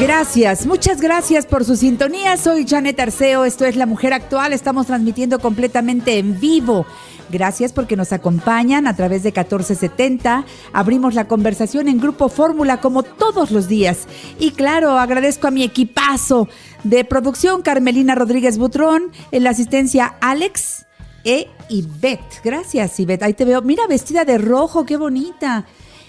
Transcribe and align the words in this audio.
Gracias, 0.00 0.64
muchas 0.64 1.00
gracias 1.00 1.44
por 1.44 1.64
su 1.64 1.74
sintonía. 1.74 2.36
Soy 2.36 2.64
Janet 2.64 3.00
Arceo, 3.00 3.44
esto 3.44 3.64
es 3.64 3.74
La 3.74 3.84
Mujer 3.84 4.12
Actual, 4.12 4.52
estamos 4.52 4.86
transmitiendo 4.86 5.40
completamente 5.40 6.18
en 6.18 6.38
vivo. 6.38 6.86
Gracias 7.30 7.72
porque 7.72 7.96
nos 7.96 8.12
acompañan 8.12 8.86
a 8.86 8.94
través 8.94 9.24
de 9.24 9.30
1470. 9.30 10.44
Abrimos 10.72 11.14
la 11.14 11.26
conversación 11.26 11.88
en 11.88 11.98
Grupo 11.98 12.28
Fórmula 12.28 12.80
como 12.80 13.02
todos 13.02 13.50
los 13.50 13.66
días. 13.66 14.06
Y 14.38 14.52
claro, 14.52 15.00
agradezco 15.00 15.48
a 15.48 15.50
mi 15.50 15.64
equipazo 15.64 16.48
de 16.84 17.04
producción, 17.04 17.62
Carmelina 17.62 18.14
Rodríguez 18.14 18.56
Butrón, 18.56 19.10
en 19.32 19.42
la 19.42 19.50
asistencia 19.50 20.14
Alex 20.20 20.86
e 21.24 21.48
Ivette. 21.70 22.40
Gracias, 22.44 23.00
Ivette. 23.00 23.24
Ahí 23.24 23.34
te 23.34 23.44
veo. 23.44 23.62
Mira, 23.62 23.82
vestida 23.88 24.24
de 24.24 24.38
rojo, 24.38 24.86
qué 24.86 24.96
bonita. 24.96 25.66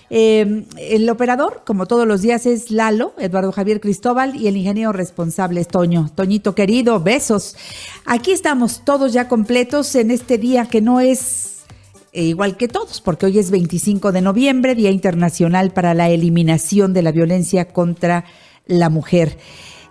Eh, 0.10 0.66
el 0.78 1.10
operador, 1.10 1.62
como 1.66 1.86
todos 1.86 2.08
los 2.08 2.22
días, 2.22 2.46
es 2.46 2.72
Lalo, 2.72 3.14
Eduardo 3.18 3.52
Javier 3.52 3.80
Cristóbal, 3.80 4.36
y 4.36 4.48
el 4.48 4.58
ingeniero 4.58 4.92
responsable 4.92 5.62
es 5.62 5.68
Toño. 5.68 6.10
Toñito 6.16 6.56
querido, 6.56 7.00
besos. 7.00 7.56
Aquí 8.06 8.32
estamos 8.32 8.84
todos 8.84 9.14
ya 9.14 9.28
completos 9.28 9.96
en 9.96 10.12
este 10.12 10.38
día 10.38 10.66
que 10.66 10.82
no 10.82 11.00
es 11.00 11.50
eh, 12.12 12.24
igual 12.24 12.58
que 12.58 12.68
todos, 12.68 13.02
porque 13.02 13.28
hoy 13.28 13.38
es 13.38 13.52
25 13.52 14.12
de 14.12 14.22
noviembre, 14.22 14.74
Día 14.74 14.90
Internacional 14.90 15.72
para 15.72 15.94
la 15.94 16.10
Eliminación 16.10 16.92
de 16.94 17.04
la 17.04 17.12
Violencia 17.12 17.66
contra 17.66 18.26
la 18.66 18.90
Mujer. 18.90 19.38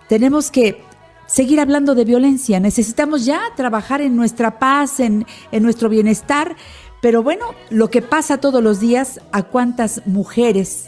Tenemos 0.09 0.51
que 0.51 0.81
seguir 1.27 1.61
hablando 1.61 1.95
de 1.95 2.03
violencia, 2.03 2.59
necesitamos 2.59 3.23
ya 3.23 3.39
trabajar 3.55 4.01
en 4.01 4.17
nuestra 4.17 4.59
paz, 4.59 4.99
en, 4.99 5.25
en 5.51 5.63
nuestro 5.63 5.87
bienestar, 5.87 6.57
pero 7.01 7.23
bueno, 7.23 7.45
lo 7.69 7.89
que 7.89 8.01
pasa 8.01 8.39
todos 8.39 8.61
los 8.61 8.79
días, 8.79 9.21
a 9.31 9.43
cuántas 9.43 10.05
mujeres 10.05 10.87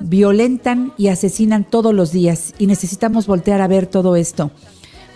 violentan 0.00 0.92
y 0.98 1.08
asesinan 1.08 1.64
todos 1.64 1.94
los 1.94 2.12
días 2.12 2.54
y 2.58 2.66
necesitamos 2.66 3.26
voltear 3.26 3.60
a 3.60 3.68
ver 3.68 3.86
todo 3.86 4.16
esto. 4.16 4.50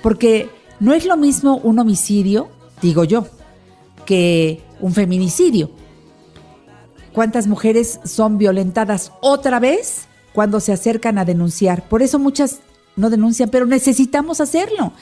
Porque 0.02 0.48
no 0.80 0.94
es 0.94 1.04
lo 1.04 1.16
mismo 1.16 1.56
un 1.58 1.78
homicidio, 1.78 2.48
digo 2.80 3.04
yo, 3.04 3.26
que 4.04 4.62
un 4.80 4.94
feminicidio. 4.94 5.70
¿Cuántas 7.12 7.46
mujeres 7.46 8.00
son 8.04 8.38
violentadas 8.38 9.12
otra 9.20 9.58
vez 9.58 10.06
cuando 10.32 10.60
se 10.60 10.72
acercan 10.72 11.18
a 11.18 11.24
denunciar? 11.24 11.88
Por 11.88 12.02
eso 12.02 12.18
muchas 12.18 12.60
no 12.94 13.10
denuncian, 13.10 13.50
pero 13.50 13.66
necesitamos 13.66 14.40
hacerlo 14.40 14.92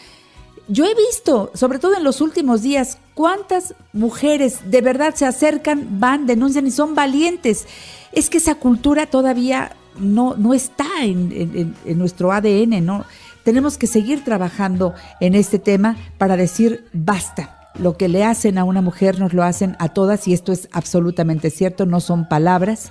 yo 0.69 0.85
he 0.87 0.95
visto, 0.95 1.51
sobre 1.55 1.79
todo 1.79 1.97
en 1.97 2.05
los 2.05 2.21
últimos 2.21 2.63
días, 2.63 2.99
cuántas 3.15 3.75
mujeres 3.93 4.71
de 4.71 4.81
verdad 4.81 5.15
se 5.15 5.27
acercan, 5.27 6.01
van, 6.01 6.27
denuncian 6.27 6.67
y 6.67 6.71
son 6.71 6.95
valientes. 6.95 7.67
Es 8.13 8.31
que 8.31 8.39
esa 8.39 8.55
cultura 8.55 9.07
todavía 9.07 9.77
no, 9.99 10.35
no 10.37 10.55
está 10.55 10.87
en, 11.03 11.75
en 11.85 11.99
nuestro 11.99 12.33
ADN, 12.33 12.85
¿no? 12.85 13.05
Tenemos 13.45 13.77
que 13.77 13.87
seguir 13.87 14.25
trabajando 14.25 14.95
en 15.21 15.35
este 15.35 15.59
tema 15.59 15.97
para 16.17 16.37
decir 16.37 16.87
basta. 16.95 17.61
Lo 17.79 17.97
que 17.97 18.09
le 18.09 18.25
hacen 18.25 18.57
a 18.57 18.65
una 18.65 18.81
mujer 18.81 19.19
nos 19.19 19.35
lo 19.35 19.43
hacen 19.43 19.77
a 19.81 19.89
todas 19.89 20.27
y 20.29 20.33
esto 20.33 20.53
es 20.53 20.69
absolutamente 20.73 21.51
cierto, 21.51 21.85
no 21.85 22.01
son 22.01 22.27
palabras. 22.29 22.91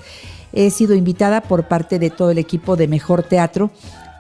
He 0.52 0.70
sido 0.70 0.94
invitada 0.94 1.42
por 1.42 1.68
parte 1.68 1.98
de 1.98 2.12
todo 2.12 2.30
el 2.30 2.38
equipo 2.38 2.76
de 2.76 2.88
Mejor 2.88 3.24
Teatro 3.24 3.72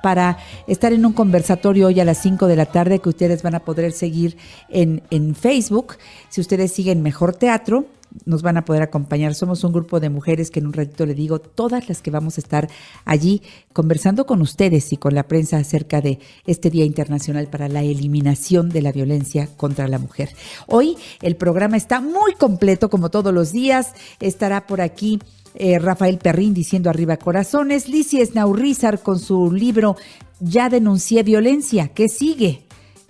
para 0.04 0.38
estar 0.68 0.92
en 0.92 1.06
un 1.06 1.14
conversatorio 1.14 1.88
hoy 1.88 2.02
a 2.02 2.06
las 2.06 2.18
5 2.18 2.48
de 2.48 2.58
la 2.58 2.66
tarde 2.66 3.00
que 3.00 3.08
ustedes 3.08 3.42
van 3.42 3.56
a 3.56 3.62
poder 3.62 3.94
seguir 3.94 4.36
en, 4.68 5.02
en 5.12 5.34
Facebook. 5.34 5.96
Si 6.28 6.42
ustedes 6.42 6.74
siguen 6.74 7.02
Mejor 7.02 7.34
Teatro, 7.34 7.86
nos 8.26 8.42
van 8.42 8.58
a 8.58 8.66
poder 8.66 8.82
acompañar. 8.84 9.34
Somos 9.34 9.64
un 9.64 9.72
grupo 9.72 10.02
de 10.02 10.10
mujeres 10.10 10.52
que 10.52 10.60
en 10.60 10.68
un 10.68 10.74
ratito 10.74 11.06
le 11.06 11.14
digo, 11.14 11.40
todas 11.40 11.88
las 11.88 12.02
que 12.02 12.12
vamos 12.12 12.38
a 12.38 12.42
estar 12.42 12.70
allí 13.06 13.42
conversando 13.72 14.26
con 14.26 14.42
ustedes 14.42 14.92
y 14.92 14.98
con 14.98 15.16
la 15.16 15.24
prensa 15.24 15.58
acerca 15.58 16.02
de 16.02 16.20
este 16.46 16.70
Día 16.70 16.84
Internacional 16.84 17.48
para 17.48 17.70
la 17.70 17.82
Eliminación 17.82 18.70
de 18.70 18.82
la 18.82 18.92
Violencia 18.92 19.48
contra 19.56 19.88
la 19.88 20.00
Mujer. 20.00 20.30
Hoy 20.68 20.98
el 21.22 21.38
programa 21.38 21.78
está 21.78 22.02
muy 22.02 22.34
completo, 22.34 22.90
como 22.90 23.10
todos 23.10 23.34
los 23.34 23.54
días. 23.54 23.94
Estará 24.20 24.68
por 24.68 24.82
aquí 24.82 25.20
eh, 25.56 25.80
Rafael 25.80 26.18
Perrín 26.18 26.54
diciendo 26.54 26.90
arriba 26.90 27.18
corazones, 27.18 27.88
Licia 27.88 28.26
Snaurrizar 28.26 29.02
con 29.02 29.20
su 29.20 29.52
libro 29.52 29.96
Ya 30.40 30.70
denuncié 30.70 31.24
violencia, 31.24 31.90
¿qué 31.90 32.10
sigue? 32.10 32.64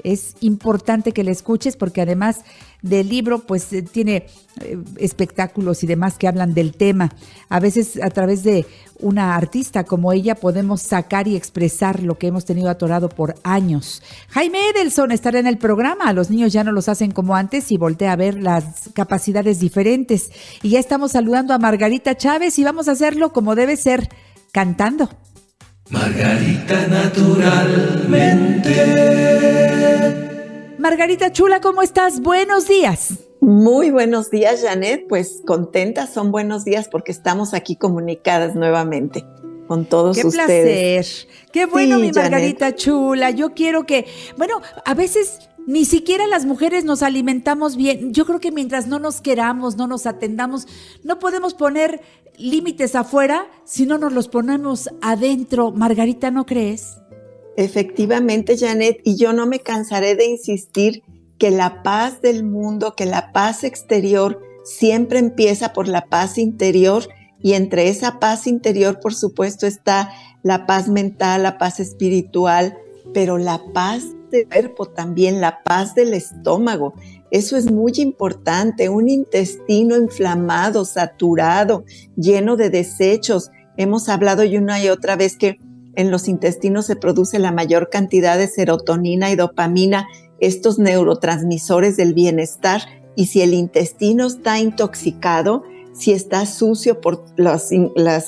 Es 0.04 0.36
importante 0.42 1.12
que 1.12 1.24
le 1.24 1.32
escuches 1.32 1.78
porque 1.78 2.02
además 2.02 2.42
del 2.82 3.08
libro, 3.08 3.40
pues 3.40 3.72
eh, 3.72 3.82
tiene 3.82 4.28
eh, 4.62 4.78
espectáculos 4.98 5.84
y 5.84 5.88
demás 5.88 6.18
que 6.18 6.28
hablan 6.28 6.54
del 6.54 6.76
tema. 6.76 7.12
A 7.50 7.60
veces 7.60 7.98
a 8.04 8.10
través 8.10 8.44
de 8.44 8.66
una 9.00 9.36
artista 9.36 9.86
como 9.86 10.12
ella 10.12 10.36
podemos 10.36 10.82
sacar 10.82 11.28
y 11.28 11.36
expresar 11.36 12.04
lo 12.04 12.18
que 12.18 12.28
hemos 12.28 12.46
tenido 12.46 12.70
atorado 12.70 13.10
por 13.10 13.36
años. 13.44 14.04
Jaime 14.30 14.70
Edelson 14.70 15.12
estará 15.12 15.40
en 15.40 15.48
el 15.48 15.58
programa. 15.58 16.12
Los 16.14 16.30
niños 16.30 16.52
ya 16.52 16.64
no 16.64 16.74
los 16.74 16.90
hacen 16.90 17.12
como 17.12 17.36
antes 17.36 17.72
y 17.72 17.78
voltea 17.78 18.12
a 18.12 18.18
ver 18.18 18.36
las 18.36 18.90
capacidades 18.94 19.60
diferentes. 19.60 20.32
Y 20.62 20.72
ya 20.72 20.80
estamos 20.80 21.14
saludando 21.14 21.54
a 21.54 21.60
Margarita 21.60 22.18
Chávez 22.18 22.60
y 22.60 22.64
vamos 22.66 22.90
a 22.90 22.92
hacerlo 22.92 23.32
como 23.32 23.56
debe 23.56 23.78
ser, 23.78 24.10
cantando. 24.52 25.10
Margarita 25.90 26.88
naturalmente. 26.88 28.74
Margarita 30.78 31.32
Chula, 31.32 31.60
¿cómo 31.60 31.82
estás? 31.82 32.22
Buenos 32.22 32.68
días. 32.68 33.16
Muy 33.42 33.92
buenos 33.92 34.32
días, 34.32 34.64
Janet. 34.64 35.08
Pues 35.10 35.42
contentas, 35.46 36.14
son 36.14 36.32
buenos 36.32 36.64
días 36.64 36.88
porque 36.90 37.12
estamos 37.12 37.54
aquí 37.54 37.76
comunicadas 37.76 38.56
nuevamente 38.56 39.26
con 39.68 39.86
todos 39.86 40.18
Qué 40.18 40.26
ustedes. 40.26 41.26
Placer. 41.26 41.52
Qué 41.52 41.66
bueno, 41.66 42.00
mi 42.00 42.12
Margarita 42.12 42.74
Chula. 42.76 43.32
Yo 43.32 43.54
quiero 43.54 43.86
que, 43.86 44.06
bueno, 44.38 44.62
a 44.86 44.94
veces 44.94 45.50
ni 45.66 45.86
siquiera 45.86 46.28
las 46.28 46.46
mujeres 46.46 46.86
nos 46.86 47.04
alimentamos 47.04 47.76
bien. 47.76 48.14
Yo 48.14 48.26
creo 48.26 48.40
que 48.40 48.52
mientras 48.52 48.88
no 48.88 49.00
nos 49.00 49.22
queramos, 49.22 49.76
no 49.76 49.88
nos 49.88 50.06
atendamos, 50.06 50.68
no 51.04 51.20
podemos 51.20 51.54
poner 51.54 52.02
límites 52.38 52.96
afuera 52.96 53.48
si 53.64 53.86
no 53.86 53.98
nos 53.98 54.14
los 54.14 54.28
ponemos 54.28 54.90
adentro. 55.02 55.72
Margarita, 55.72 56.32
¿no 56.32 56.46
crees? 56.46 56.98
Efectivamente, 57.56 58.58
Janet, 58.58 59.02
y 59.04 59.16
yo 59.16 59.34
no 59.34 59.46
me 59.46 59.60
cansaré 59.60 60.16
de 60.16 60.26
insistir 60.26 61.04
que 61.38 61.52
la 61.52 61.84
paz 61.84 62.22
del 62.22 62.44
mundo, 62.44 62.96
que 62.96 63.06
la 63.06 63.32
paz 63.32 63.64
exterior 63.64 64.42
siempre 64.64 65.20
empieza 65.20 65.74
por 65.74 65.88
la 65.88 66.06
paz 66.06 66.38
interior 66.38 67.08
y 67.42 67.54
entre 67.54 67.90
esa 67.90 68.20
paz 68.20 68.48
interior, 68.48 69.00
por 69.02 69.14
supuesto, 69.14 69.68
está 69.68 70.10
la 70.44 70.66
paz 70.66 70.88
mental, 70.88 71.44
la 71.44 71.58
paz 71.58 71.80
espiritual, 71.80 72.78
pero 73.14 73.38
la 73.38 73.62
paz 73.74 74.06
del 74.32 74.48
cuerpo 74.48 74.86
también, 74.86 75.42
la 75.42 75.62
paz 75.64 75.94
del 75.94 76.14
estómago. 76.14 76.94
Eso 77.34 77.58
es 77.58 77.72
muy 77.72 77.94
importante, 77.98 78.90
un 78.90 79.10
intestino 79.10 79.98
inflamado, 79.98 80.86
saturado, 80.86 81.84
lleno 82.16 82.58
de 82.58 82.70
desechos. 82.70 83.50
Hemos 83.76 84.08
hablado 84.08 84.44
y 84.44 84.56
una 84.56 84.80
y 84.84 84.90
otra 84.90 85.16
vez 85.16 85.36
que 85.36 85.58
en 85.96 86.12
los 86.12 86.28
intestinos 86.28 86.86
se 86.86 86.96
produce 86.96 87.40
la 87.40 87.52
mayor 87.52 87.90
cantidad 87.90 88.38
de 88.38 88.48
serotonina 88.48 89.32
y 89.32 89.36
dopamina, 89.36 90.08
estos 90.40 90.78
neurotransmisores 90.78 91.98
del 91.98 92.14
bienestar. 92.14 92.84
Y 93.16 93.26
si 93.26 93.42
el 93.42 93.56
intestino 93.56 94.28
está 94.28 94.60
intoxicado, 94.60 95.64
si 95.92 96.12
está 96.12 96.46
sucio 96.46 97.02
por 97.02 97.26
los, 97.36 97.72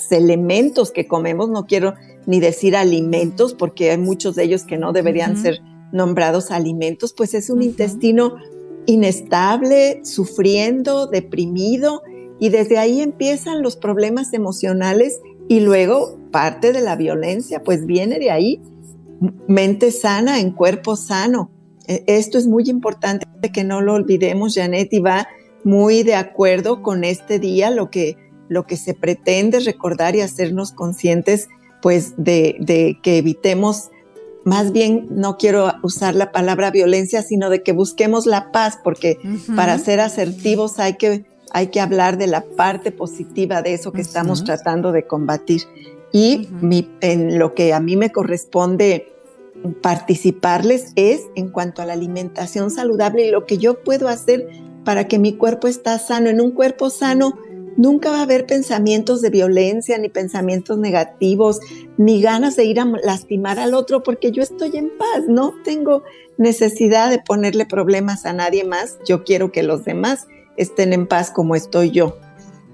elementos 0.09 0.89
que 0.89 1.07
comemos, 1.07 1.51
no 1.51 1.67
quiero 1.67 1.93
ni 2.25 2.39
decir 2.39 2.75
alimentos, 2.75 3.53
porque 3.53 3.91
hay 3.91 3.99
muchos 3.99 4.33
de 4.33 4.45
ellos 4.45 4.63
que 4.63 4.79
no 4.79 4.93
deberían 4.93 5.37
ser 5.37 5.61
nombrados 5.91 6.49
alimentos, 6.49 7.13
pues 7.13 7.35
es 7.35 7.51
un 7.51 7.61
intestino 7.61 8.33
inestable, 8.85 10.01
sufriendo, 10.03 11.07
deprimido, 11.07 12.01
y 12.39 12.49
desde 12.49 12.77
ahí 12.77 13.01
empiezan 13.01 13.61
los 13.61 13.75
problemas 13.77 14.33
emocionales 14.33 15.19
y 15.47 15.61
luego 15.61 16.19
parte 16.31 16.73
de 16.73 16.81
la 16.81 16.95
violencia, 16.95 17.63
pues 17.63 17.85
viene 17.85 18.19
de 18.19 18.31
ahí, 18.31 18.61
mente 19.47 19.91
sana 19.91 20.39
en 20.39 20.51
cuerpo 20.51 20.95
sano. 20.95 21.51
E, 21.87 22.03
esto 22.07 22.37
es 22.37 22.47
muy 22.47 22.63
importante 22.69 23.25
que 23.53 23.63
no 23.63 23.81
lo 23.81 23.93
olvidemos, 23.93 24.55
Janet, 24.55 24.91
y 24.91 24.99
va 24.99 25.27
muy 25.63 26.03
de 26.03 26.15
acuerdo 26.15 26.81
con 26.81 27.03
este 27.03 27.39
día, 27.39 27.71
lo 27.71 27.89
que, 27.89 28.17
lo 28.49 28.65
que 28.65 28.77
se 28.77 28.93
pretende 28.93 29.59
recordar 29.59 30.15
y 30.15 30.21
hacernos 30.21 30.71
conscientes, 30.71 31.47
pues, 31.81 32.13
de, 32.17 32.57
de 32.59 32.97
que 33.01 33.17
evitemos 33.17 33.89
más 34.45 34.71
bien 34.71 35.07
no 35.09 35.37
quiero 35.37 35.73
usar 35.81 36.15
la 36.15 36.31
palabra 36.31 36.69
violencia, 36.69 37.23
sino 37.23 37.49
de 37.49 37.63
que 37.63 37.73
busquemos 37.73 38.27
la 38.27 38.51
paz, 38.51 38.77
porque 38.81 39.17
para 39.55 39.77
ser 39.79 39.99
asertivos 39.99 40.79
hay 40.79 40.93
que, 40.93 41.25
hay 41.51 41.67
que 41.67 41.81
hablar 41.81 42.17
de 42.17 42.27
la 42.27 42.45
parte 42.55 42.91
positiva 42.91 43.63
de 43.63 43.73
eso 43.73 43.91
que 43.91 44.01
estamos 44.01 44.43
tratando 44.43 44.91
de 44.91 45.07
combatir. 45.07 45.63
Y 46.13 46.47
en 47.01 47.39
lo 47.39 47.55
que 47.55 47.73
a 47.73 47.79
mí 47.79 47.97
me 47.97 48.11
corresponde 48.11 49.11
participarles 49.81 50.93
es 50.95 51.21
en 51.35 51.49
cuanto 51.49 51.81
a 51.81 51.85
la 51.85 51.93
alimentación 51.93 52.69
saludable 52.69 53.25
y 53.25 53.31
lo 53.31 53.47
que 53.47 53.57
yo 53.57 53.83
puedo 53.83 54.07
hacer 54.07 54.47
para 54.83 55.07
que 55.07 55.17
mi 55.17 55.33
cuerpo 55.33 55.67
está 55.67 55.97
sano. 55.97 56.29
En 56.29 56.39
un 56.39 56.51
cuerpo 56.51 56.91
sano 56.91 57.33
nunca 57.77 58.11
va 58.11 58.19
a 58.19 58.23
haber 58.23 58.45
pensamientos 58.45 59.21
de 59.21 59.29
violencia, 59.29 59.97
ni 59.97 60.09
pensamientos 60.09 60.77
negativos, 60.77 61.59
ni 61.97 62.21
ganas 62.21 62.55
de 62.55 62.65
ir 62.65 62.79
a 62.79 62.85
lastimar 62.85 63.59
al 63.59 63.73
otro, 63.73 64.03
porque 64.03 64.31
yo 64.31 64.41
estoy 64.41 64.77
en 64.77 64.91
paz, 64.97 65.23
no 65.27 65.53
tengo 65.63 66.03
necesidad 66.37 67.09
de 67.09 67.19
ponerle 67.19 67.65
problemas 67.65 68.25
a 68.25 68.33
nadie 68.33 68.63
más. 68.63 68.97
Yo 69.07 69.23
quiero 69.23 69.51
que 69.51 69.63
los 69.63 69.85
demás 69.85 70.27
estén 70.57 70.93
en 70.93 71.07
paz 71.07 71.31
como 71.31 71.55
estoy 71.55 71.91
yo. 71.91 72.17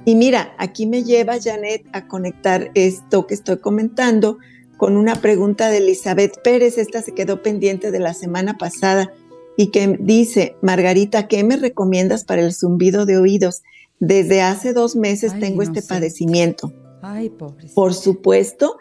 Y 0.06 0.16
mira, 0.16 0.56
aquí 0.58 0.88
me 0.88 1.04
lleva 1.04 1.40
Janet 1.40 1.86
a 1.94 2.08
conectar 2.08 2.72
esto 2.74 3.28
que 3.28 3.36
estoy 3.36 3.58
comentando 3.58 4.40
con 4.78 4.98
una 4.98 5.16
pregunta 5.16 5.70
de 5.70 5.78
Elizabeth 5.78 6.42
Pérez. 6.42 6.80
Esta 6.80 7.04
se 7.04 7.14
quedó 7.14 7.44
pendiente 7.44 7.92
de 7.92 8.00
la 8.00 8.16
semana 8.16 8.58
pasada 8.58 9.14
y 9.58 9.68
que 9.68 9.98
dice, 10.00 10.56
Margarita, 10.62 11.28
¿qué 11.28 11.44
me 11.44 11.56
recomiendas 11.56 12.24
para 12.24 12.42
el 12.42 12.54
zumbido 12.54 13.06
de 13.06 13.18
oídos? 13.18 13.62
Desde 14.02 14.42
hace 14.42 14.74
dos 14.74 14.96
meses 14.96 15.40
tengo 15.40 15.62
este 15.62 15.84
padecimiento. 15.84 16.74
Ay, 17.04 17.30
pobre. 17.30 17.68
Por 17.76 17.94
supuesto 17.94 18.78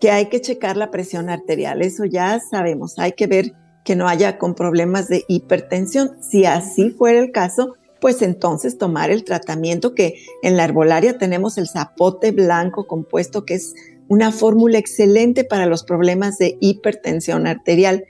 que 0.00 0.12
hay 0.12 0.26
que 0.26 0.40
checar 0.40 0.76
la 0.76 0.92
presión 0.92 1.28
arterial, 1.28 1.82
eso 1.82 2.04
ya 2.04 2.40
sabemos, 2.40 2.98
hay 2.98 3.12
que 3.12 3.26
ver 3.26 3.52
que 3.84 3.96
no 3.96 4.06
haya 4.06 4.38
con 4.38 4.54
problemas 4.54 5.08
de 5.08 5.24
hipertensión. 5.26 6.12
Si 6.22 6.44
así 6.44 6.90
fuera 6.90 7.18
el 7.18 7.32
caso, 7.32 7.74
pues 8.00 8.22
entonces 8.22 8.78
tomar 8.78 9.10
el 9.10 9.24
tratamiento 9.24 9.92
que 9.94 10.14
en 10.42 10.56
la 10.56 10.64
herbolaria 10.64 11.18
tenemos 11.18 11.58
el 11.58 11.68
zapote 11.68 12.30
blanco 12.30 12.86
compuesto, 12.86 13.44
que 13.44 13.54
es 13.54 13.74
una 14.06 14.30
fórmula 14.30 14.78
excelente 14.78 15.42
para 15.42 15.66
los 15.66 15.82
problemas 15.82 16.38
de 16.38 16.56
hipertensión 16.60 17.48
arterial. 17.48 18.04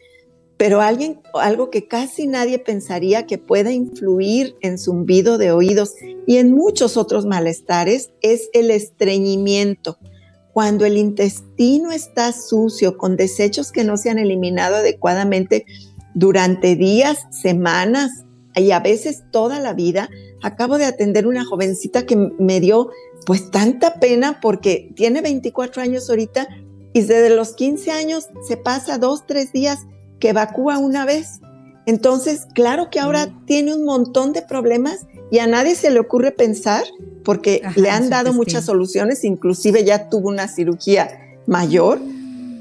Pero 0.60 0.82
alguien, 0.82 1.22
algo 1.32 1.70
que 1.70 1.88
casi 1.88 2.26
nadie 2.26 2.58
pensaría 2.58 3.24
que 3.24 3.38
pueda 3.38 3.72
influir 3.72 4.56
en 4.60 4.76
zumbido 4.76 5.38
de 5.38 5.52
oídos 5.52 5.94
y 6.26 6.36
en 6.36 6.52
muchos 6.52 6.98
otros 6.98 7.24
malestares 7.24 8.10
es 8.20 8.50
el 8.52 8.70
estreñimiento. 8.70 9.96
Cuando 10.52 10.84
el 10.84 10.98
intestino 10.98 11.92
está 11.92 12.32
sucio, 12.32 12.98
con 12.98 13.16
desechos 13.16 13.72
que 13.72 13.84
no 13.84 13.96
se 13.96 14.10
han 14.10 14.18
eliminado 14.18 14.76
adecuadamente 14.76 15.64
durante 16.12 16.76
días, 16.76 17.20
semanas 17.30 18.10
y 18.54 18.72
a 18.72 18.80
veces 18.80 19.22
toda 19.30 19.60
la 19.60 19.72
vida, 19.72 20.10
acabo 20.42 20.76
de 20.76 20.84
atender 20.84 21.26
una 21.26 21.46
jovencita 21.46 22.04
que 22.04 22.16
me 22.16 22.60
dio 22.60 22.90
pues 23.24 23.50
tanta 23.50 23.94
pena 23.94 24.40
porque 24.42 24.92
tiene 24.94 25.22
24 25.22 25.80
años 25.80 26.10
ahorita 26.10 26.48
y 26.92 27.00
desde 27.00 27.34
los 27.34 27.54
15 27.54 27.92
años 27.92 28.28
se 28.46 28.58
pasa 28.58 28.98
dos, 28.98 29.26
tres 29.26 29.54
días 29.54 29.86
que 30.20 30.30
evacúa 30.30 30.78
una 30.78 31.04
vez. 31.04 31.40
Entonces, 31.86 32.46
claro 32.54 32.90
que 32.90 33.00
ahora 33.00 33.26
mm. 33.26 33.46
tiene 33.46 33.74
un 33.74 33.84
montón 33.84 34.32
de 34.32 34.42
problemas 34.42 35.06
y 35.30 35.38
a 35.38 35.46
nadie 35.46 35.74
se 35.74 35.90
le 35.90 36.00
ocurre 36.00 36.30
pensar 36.30 36.84
porque 37.24 37.62
le 37.76 37.90
han 37.90 38.10
dado 38.10 38.32
muchas 38.32 38.64
soluciones, 38.64 39.24
inclusive 39.24 39.84
ya 39.84 40.08
tuvo 40.08 40.28
una 40.28 40.48
cirugía 40.48 41.08
mayor 41.46 42.00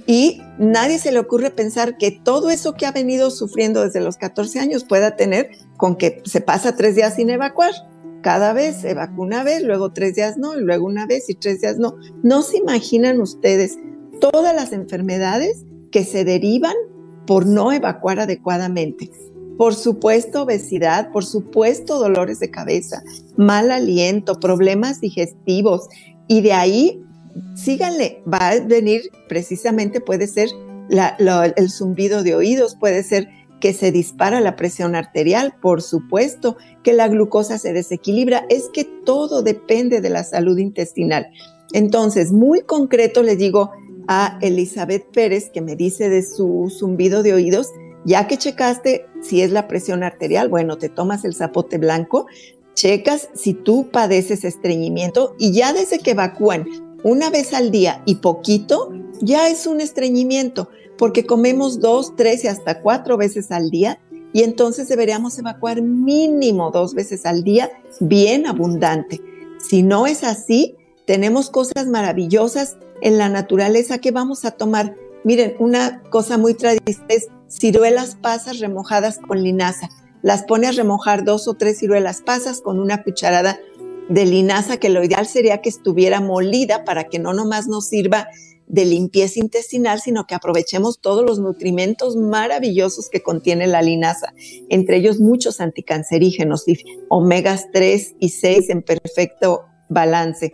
y 0.05 0.41
nadie 0.57 0.97
se 0.99 1.11
le 1.11 1.19
ocurre 1.19 1.51
pensar 1.51 1.97
que 1.97 2.11
todo 2.11 2.49
eso 2.49 2.73
que 2.73 2.85
ha 2.85 2.91
venido 2.91 3.31
sufriendo 3.31 3.83
desde 3.83 4.01
los 4.01 4.17
14 4.17 4.59
años 4.59 4.83
pueda 4.83 5.15
tener 5.15 5.51
con 5.77 5.95
que 5.95 6.21
se 6.25 6.41
pasa 6.41 6.75
tres 6.75 6.95
días 6.95 7.15
sin 7.15 7.29
evacuar 7.29 7.73
cada 8.21 8.53
vez 8.53 8.77
se 8.77 8.93
vacuna 8.93 9.19
una 9.19 9.43
vez, 9.43 9.63
luego 9.63 9.91
tres 9.91 10.15
días 10.15 10.37
no, 10.37 10.57
y 10.57 10.61
luego 10.61 10.85
una 10.85 11.05
vez 11.05 11.29
y 11.29 11.35
tres 11.35 11.61
días 11.61 11.77
no. 11.77 11.95
No 12.23 12.41
se 12.41 12.57
imaginan 12.57 13.21
ustedes 13.21 13.77
todas 14.19 14.55
las 14.55 14.73
enfermedades 14.73 15.65
que 15.91 16.03
se 16.03 16.23
derivan 16.25 16.75
por 17.29 17.45
no 17.45 17.71
evacuar 17.71 18.19
adecuadamente. 18.19 19.11
Por 19.55 19.75
supuesto, 19.75 20.41
obesidad, 20.41 21.11
por 21.11 21.23
supuesto, 21.23 21.99
dolores 21.99 22.39
de 22.39 22.49
cabeza, 22.49 23.03
mal 23.37 23.69
aliento, 23.69 24.39
problemas 24.39 24.99
digestivos. 24.99 25.89
Y 26.27 26.41
de 26.41 26.53
ahí, 26.53 27.03
síganle, 27.53 28.23
va 28.27 28.49
a 28.49 28.59
venir 28.61 29.11
precisamente, 29.27 30.01
puede 30.01 30.25
ser 30.25 30.49
el 30.89 31.69
zumbido 31.69 32.23
de 32.23 32.33
oídos, 32.33 32.75
puede 32.79 33.03
ser 33.03 33.29
que 33.61 33.73
se 33.73 33.91
dispara 33.91 34.41
la 34.41 34.55
presión 34.55 34.95
arterial, 34.95 35.53
por 35.61 35.83
supuesto, 35.83 36.57
que 36.81 36.93
la 36.93 37.09
glucosa 37.09 37.59
se 37.59 37.73
desequilibra, 37.73 38.47
es 38.49 38.69
que 38.73 38.85
todo 38.85 39.43
depende 39.43 40.01
de 40.01 40.09
la 40.09 40.23
salud 40.23 40.57
intestinal. 40.57 41.27
Entonces, 41.73 42.31
muy 42.31 42.61
concreto 42.61 43.21
le 43.21 43.35
digo 43.35 43.69
a 44.11 44.39
Elizabeth 44.41 45.05
Pérez, 45.11 45.51
que 45.51 45.61
me 45.61 45.75
dice 45.75 46.09
de 46.09 46.23
su 46.23 46.73
zumbido 46.75 47.21
de 47.21 47.35
oídos, 47.35 47.67
ya 48.05 48.27
que 48.27 48.39
checaste 48.39 49.05
si 49.21 49.41
es 49.41 49.51
la 49.51 49.67
presión 49.67 50.01
arterial, 50.01 50.49
bueno, 50.49 50.79
te 50.79 50.89
tomas 50.89 51.23
el 51.25 51.35
zapote 51.35 51.77
blanco, 51.77 52.25
checas 52.73 53.29
si 53.35 53.53
tú 53.53 53.89
padeces 53.91 54.43
estreñimiento 54.43 55.35
y 55.37 55.51
ya 55.51 55.73
desde 55.73 55.99
que 55.99 56.11
evacúan 56.11 56.65
una 57.03 57.29
vez 57.29 57.53
al 57.53 57.69
día 57.69 58.01
y 58.05 58.15
poquito, 58.15 58.91
ya 59.21 59.47
es 59.47 59.67
un 59.67 59.79
estreñimiento 59.79 60.69
porque 60.97 61.27
comemos 61.27 61.79
dos, 61.79 62.15
tres 62.15 62.43
y 62.43 62.47
hasta 62.47 62.81
cuatro 62.81 63.15
veces 63.15 63.51
al 63.51 63.69
día 63.69 64.01
y 64.33 64.41
entonces 64.41 64.87
deberíamos 64.87 65.37
evacuar 65.37 65.83
mínimo 65.83 66.71
dos 66.71 66.95
veces 66.95 67.27
al 67.27 67.43
día, 67.43 67.69
bien 67.99 68.47
abundante. 68.47 69.21
Si 69.59 69.83
no 69.83 70.07
es 70.07 70.23
así, 70.23 70.75
tenemos 71.05 71.51
cosas 71.51 71.85
maravillosas 71.87 72.77
en 73.01 73.17
la 73.17 73.29
naturaleza 73.29 73.99
que 73.99 74.11
vamos 74.11 74.45
a 74.45 74.51
tomar. 74.51 74.95
Miren, 75.23 75.55
una 75.59 76.01
cosa 76.09 76.37
muy 76.37 76.53
tradicional 76.53 77.05
es 77.09 77.27
ciruelas 77.47 78.15
pasas 78.15 78.59
remojadas 78.59 79.19
con 79.19 79.43
linaza. 79.43 79.89
Las 80.21 80.43
pone 80.43 80.67
a 80.67 80.71
remojar 80.71 81.23
dos 81.23 81.47
o 81.47 81.53
tres 81.53 81.79
ciruelas 81.79 82.21
pasas 82.21 82.61
con 82.61 82.79
una 82.79 83.03
cucharada 83.03 83.59
de 84.09 84.25
linaza, 84.25 84.77
que 84.77 84.89
lo 84.89 85.03
ideal 85.03 85.27
sería 85.27 85.61
que 85.61 85.69
estuviera 85.69 86.19
molida 86.19 86.83
para 86.83 87.05
que 87.05 87.19
no 87.19 87.33
nomás 87.33 87.67
nos 87.67 87.87
sirva 87.87 88.27
de 88.69 88.85
limpieza 88.85 89.39
intestinal, 89.39 89.99
sino 89.99 90.25
que 90.25 90.35
aprovechemos 90.35 90.99
todos 91.01 91.25
los 91.25 91.39
nutrimentos 91.39 92.15
maravillosos 92.15 93.09
que 93.09 93.21
contiene 93.21 93.67
la 93.67 93.81
linaza, 93.81 94.33
entre 94.69 94.97
ellos 94.97 95.19
muchos 95.19 95.59
anticancerígenos 95.59 96.65
omegas 97.09 97.65
3 97.73 98.15
y 98.19 98.29
6 98.29 98.69
en 98.69 98.83
perfecto 98.83 99.65
balance. 99.89 100.53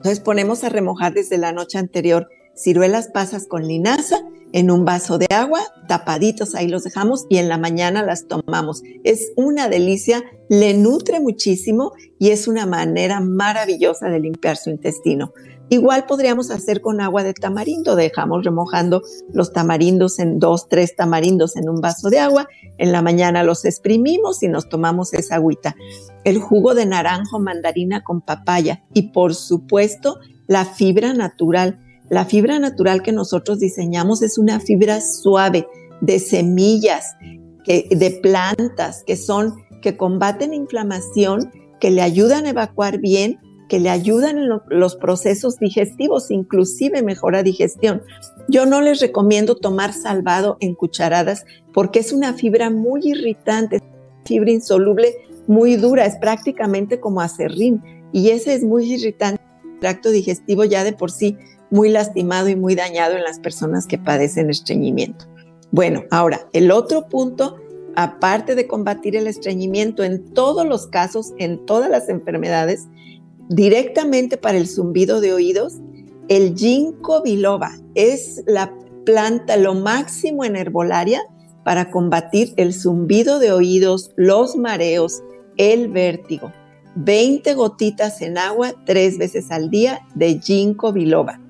Entonces 0.00 0.20
ponemos 0.20 0.64
a 0.64 0.70
remojar 0.70 1.12
desde 1.12 1.36
la 1.36 1.52
noche 1.52 1.76
anterior 1.76 2.30
ciruelas 2.54 3.08
pasas 3.08 3.46
con 3.46 3.68
linaza 3.68 4.16
en 4.54 4.70
un 4.70 4.86
vaso 4.86 5.18
de 5.18 5.26
agua, 5.28 5.60
tapaditos, 5.88 6.54
ahí 6.54 6.68
los 6.68 6.84
dejamos 6.84 7.26
y 7.28 7.36
en 7.36 7.50
la 7.50 7.58
mañana 7.58 8.02
las 8.02 8.26
tomamos. 8.26 8.82
Es 9.04 9.30
una 9.36 9.68
delicia, 9.68 10.24
le 10.48 10.72
nutre 10.72 11.20
muchísimo 11.20 11.92
y 12.18 12.30
es 12.30 12.48
una 12.48 12.64
manera 12.64 13.20
maravillosa 13.20 14.08
de 14.08 14.20
limpiar 14.20 14.56
su 14.56 14.70
intestino. 14.70 15.34
Igual 15.70 16.04
podríamos 16.06 16.50
hacer 16.50 16.80
con 16.80 17.00
agua 17.00 17.22
de 17.22 17.32
tamarindo. 17.32 17.94
Dejamos 17.94 18.44
remojando 18.44 19.02
los 19.32 19.52
tamarindos 19.52 20.18
en 20.18 20.40
dos, 20.40 20.68
tres 20.68 20.96
tamarindos 20.96 21.54
en 21.54 21.68
un 21.68 21.80
vaso 21.80 22.10
de 22.10 22.18
agua. 22.18 22.48
En 22.76 22.90
la 22.90 23.02
mañana 23.02 23.44
los 23.44 23.64
exprimimos 23.64 24.42
y 24.42 24.48
nos 24.48 24.68
tomamos 24.68 25.14
esa 25.14 25.36
agüita. 25.36 25.76
El 26.24 26.40
jugo 26.40 26.74
de 26.74 26.86
naranjo, 26.86 27.38
mandarina 27.38 28.02
con 28.02 28.20
papaya 28.20 28.82
y 28.92 29.12
por 29.12 29.36
supuesto 29.36 30.18
la 30.48 30.64
fibra 30.64 31.14
natural. 31.14 31.78
La 32.08 32.24
fibra 32.24 32.58
natural 32.58 33.02
que 33.02 33.12
nosotros 33.12 33.60
diseñamos 33.60 34.22
es 34.22 34.38
una 34.38 34.58
fibra 34.58 35.00
suave 35.00 35.68
de 36.00 36.18
semillas, 36.18 37.14
de 37.64 38.18
plantas 38.20 39.04
que 39.06 39.16
son 39.16 39.54
que 39.80 39.96
combaten 39.96 40.52
inflamación, 40.52 41.52
que 41.78 41.92
le 41.92 42.02
ayudan 42.02 42.46
a 42.46 42.50
evacuar 42.50 42.98
bien 42.98 43.38
que 43.70 43.78
le 43.78 43.88
ayudan 43.88 44.48
los 44.68 44.96
procesos 44.96 45.60
digestivos, 45.60 46.32
inclusive 46.32 47.02
mejora 47.02 47.44
digestión. 47.44 48.02
Yo 48.48 48.66
no 48.66 48.80
les 48.80 49.00
recomiendo 49.00 49.54
tomar 49.54 49.92
salvado 49.92 50.56
en 50.58 50.74
cucharadas 50.74 51.44
porque 51.72 52.00
es 52.00 52.12
una 52.12 52.34
fibra 52.34 52.68
muy 52.68 53.00
irritante, 53.04 53.80
fibra 54.24 54.50
insoluble 54.50 55.14
muy 55.46 55.76
dura, 55.76 56.04
es 56.04 56.16
prácticamente 56.16 56.98
como 56.98 57.20
acerrín 57.20 57.80
y 58.12 58.30
ese 58.30 58.54
es 58.54 58.64
muy 58.64 58.92
irritante. 58.92 59.40
Tracto 59.80 60.10
digestivo 60.10 60.64
ya 60.64 60.82
de 60.82 60.92
por 60.92 61.12
sí 61.12 61.38
muy 61.70 61.90
lastimado 61.90 62.48
y 62.48 62.56
muy 62.56 62.74
dañado 62.74 63.16
en 63.16 63.22
las 63.22 63.38
personas 63.38 63.86
que 63.86 63.98
padecen 63.98 64.50
estreñimiento. 64.50 65.26
Bueno, 65.70 66.02
ahora, 66.10 66.48
el 66.52 66.72
otro 66.72 67.08
punto, 67.08 67.56
aparte 67.94 68.56
de 68.56 68.66
combatir 68.66 69.14
el 69.14 69.28
estreñimiento 69.28 70.02
en 70.02 70.24
todos 70.34 70.66
los 70.66 70.88
casos, 70.88 71.32
en 71.38 71.64
todas 71.66 71.88
las 71.88 72.08
enfermedades, 72.08 72.88
directamente 73.50 74.36
para 74.36 74.56
el 74.56 74.68
zumbido 74.68 75.20
de 75.20 75.34
oídos, 75.34 75.74
el 76.28 76.56
ginkgo 76.56 77.22
biloba 77.22 77.72
es 77.96 78.42
la 78.46 78.72
planta 79.04 79.56
lo 79.56 79.74
máximo 79.74 80.44
en 80.44 80.54
herbolaria 80.54 81.20
para 81.64 81.90
combatir 81.90 82.54
el 82.56 82.72
zumbido 82.72 83.40
de 83.40 83.52
oídos, 83.52 84.12
los 84.16 84.56
mareos, 84.56 85.22
el 85.56 85.88
vértigo. 85.88 86.52
20 86.94 87.54
gotitas 87.54 88.22
en 88.22 88.38
agua 88.38 88.72
tres 88.86 89.18
veces 89.18 89.50
al 89.50 89.68
día 89.68 90.00
de 90.14 90.40
ginkgo 90.40 90.92
biloba. 90.92 91.40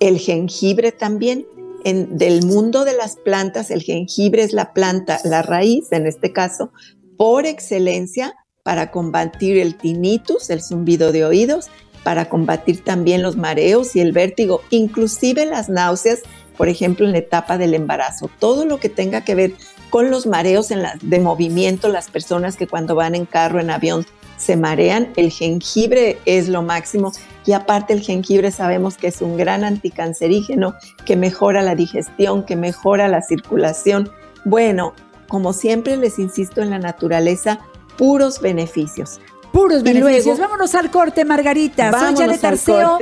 El 0.00 0.18
jengibre 0.18 0.92
también. 0.92 1.46
En, 1.84 2.16
del 2.16 2.46
mundo 2.46 2.84
de 2.84 2.96
las 2.96 3.16
plantas, 3.16 3.72
el 3.72 3.82
jengibre 3.82 4.44
es 4.44 4.52
la 4.52 4.72
planta, 4.72 5.18
la 5.24 5.42
raíz 5.42 5.90
en 5.90 6.06
este 6.06 6.32
caso, 6.32 6.70
por 7.16 7.44
excelencia 7.44 8.36
para 8.62 8.90
combatir 8.90 9.58
el 9.58 9.74
tinnitus, 9.74 10.50
el 10.50 10.62
zumbido 10.62 11.12
de 11.12 11.24
oídos, 11.24 11.68
para 12.04 12.28
combatir 12.28 12.82
también 12.82 13.22
los 13.22 13.36
mareos 13.36 13.96
y 13.96 14.00
el 14.00 14.12
vértigo, 14.12 14.62
inclusive 14.70 15.46
las 15.46 15.68
náuseas, 15.68 16.20
por 16.56 16.68
ejemplo, 16.68 17.06
en 17.06 17.12
la 17.12 17.18
etapa 17.18 17.58
del 17.58 17.74
embarazo. 17.74 18.30
Todo 18.38 18.64
lo 18.64 18.78
que 18.78 18.88
tenga 18.88 19.22
que 19.22 19.34
ver 19.34 19.54
con 19.90 20.10
los 20.10 20.26
mareos 20.26 20.70
en 20.70 20.82
la, 20.82 20.96
de 21.02 21.20
movimiento, 21.20 21.88
las 21.88 22.10
personas 22.10 22.56
que 22.56 22.66
cuando 22.66 22.94
van 22.94 23.14
en 23.14 23.26
carro, 23.26 23.60
en 23.60 23.70
avión, 23.70 24.06
se 24.36 24.56
marean, 24.56 25.12
el 25.16 25.30
jengibre 25.30 26.18
es 26.24 26.48
lo 26.48 26.62
máximo 26.62 27.12
y 27.46 27.52
aparte 27.52 27.92
el 27.92 28.00
jengibre 28.00 28.50
sabemos 28.50 28.96
que 28.96 29.06
es 29.06 29.22
un 29.22 29.36
gran 29.36 29.62
anticancerígeno 29.62 30.74
que 31.04 31.14
mejora 31.14 31.62
la 31.62 31.76
digestión, 31.76 32.44
que 32.44 32.56
mejora 32.56 33.06
la 33.06 33.22
circulación. 33.22 34.10
Bueno, 34.44 34.94
como 35.28 35.52
siempre 35.52 35.96
les 35.96 36.18
insisto 36.18 36.60
en 36.60 36.70
la 36.70 36.80
naturaleza, 36.80 37.60
puros 37.96 38.40
beneficios. 38.40 39.20
Puros 39.52 39.82
beneficios. 39.82 40.38
Vámonos 40.38 40.74
al 40.74 40.90
corte, 40.90 41.24
Margarita. 41.26 41.92
Soy 41.92 42.16
Janet 42.16 42.42
Arceo. 42.42 42.98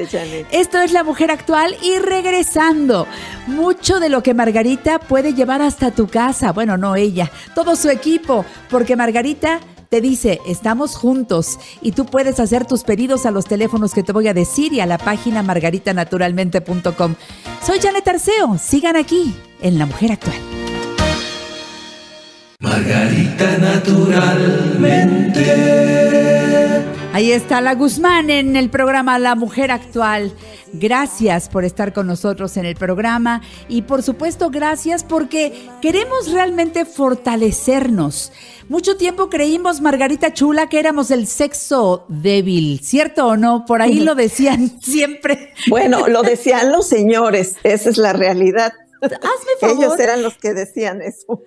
Esto 0.50 0.80
es 0.80 0.92
La 0.92 1.04
Mujer 1.04 1.30
Actual 1.30 1.76
y 1.80 1.98
regresando. 1.98 3.06
Mucho 3.46 4.00
de 4.00 4.08
lo 4.08 4.22
que 4.22 4.34
Margarita 4.34 4.98
puede 4.98 5.32
llevar 5.32 5.62
hasta 5.62 5.92
tu 5.92 6.08
casa. 6.08 6.52
Bueno, 6.52 6.76
no 6.76 6.96
ella, 6.96 7.30
todo 7.54 7.76
su 7.76 7.88
equipo, 7.88 8.44
porque 8.68 8.96
Margarita 8.96 9.60
te 9.90 10.00
dice, 10.00 10.40
estamos 10.46 10.96
juntos 10.96 11.58
y 11.82 11.92
tú 11.92 12.06
puedes 12.06 12.40
hacer 12.40 12.64
tus 12.64 12.84
pedidos 12.84 13.26
a 13.26 13.30
los 13.30 13.44
teléfonos 13.44 13.92
que 13.92 14.02
te 14.02 14.12
voy 14.12 14.28
a 14.28 14.34
decir 14.34 14.72
y 14.72 14.80
a 14.80 14.86
la 14.86 14.98
página 14.98 15.42
margaritanaturalmente.com. 15.42 17.14
Soy 17.64 17.80
Janet 17.80 18.06
Arceo, 18.08 18.56
sigan 18.58 18.96
aquí 18.96 19.34
en 19.60 19.78
La 19.78 19.86
Mujer 19.86 20.12
Actual. 20.12 20.49
Margarita 22.90 23.56
Naturalmente. 23.58 25.44
Ahí 27.12 27.30
está 27.30 27.60
la 27.60 27.76
Guzmán 27.76 28.30
en 28.30 28.56
el 28.56 28.68
programa 28.68 29.16
La 29.20 29.36
Mujer 29.36 29.70
Actual. 29.70 30.32
Gracias 30.72 31.48
por 31.48 31.64
estar 31.64 31.92
con 31.92 32.08
nosotros 32.08 32.56
en 32.56 32.64
el 32.64 32.74
programa 32.74 33.42
y 33.68 33.82
por 33.82 34.02
supuesto 34.02 34.50
gracias 34.50 35.04
porque 35.04 35.68
queremos 35.80 36.32
realmente 36.32 36.84
fortalecernos. 36.84 38.32
Mucho 38.68 38.96
tiempo 38.96 39.30
creímos, 39.30 39.80
Margarita 39.80 40.34
Chula, 40.34 40.68
que 40.68 40.80
éramos 40.80 41.12
el 41.12 41.28
sexo 41.28 42.06
débil, 42.08 42.80
¿cierto 42.82 43.28
o 43.28 43.36
no? 43.36 43.66
Por 43.66 43.82
ahí 43.82 44.00
lo 44.00 44.16
decían 44.16 44.80
siempre. 44.82 45.52
Bueno, 45.68 46.08
lo 46.08 46.22
decían 46.22 46.72
los 46.72 46.88
señores, 46.88 47.54
esa 47.62 47.88
es 47.88 47.98
la 47.98 48.12
realidad. 48.12 48.72
Hazme 49.00 49.52
favor. 49.60 49.76
Ellos 49.76 50.00
eran 50.00 50.22
los 50.22 50.36
que 50.38 50.54
decían 50.54 51.02
eso. 51.02 51.40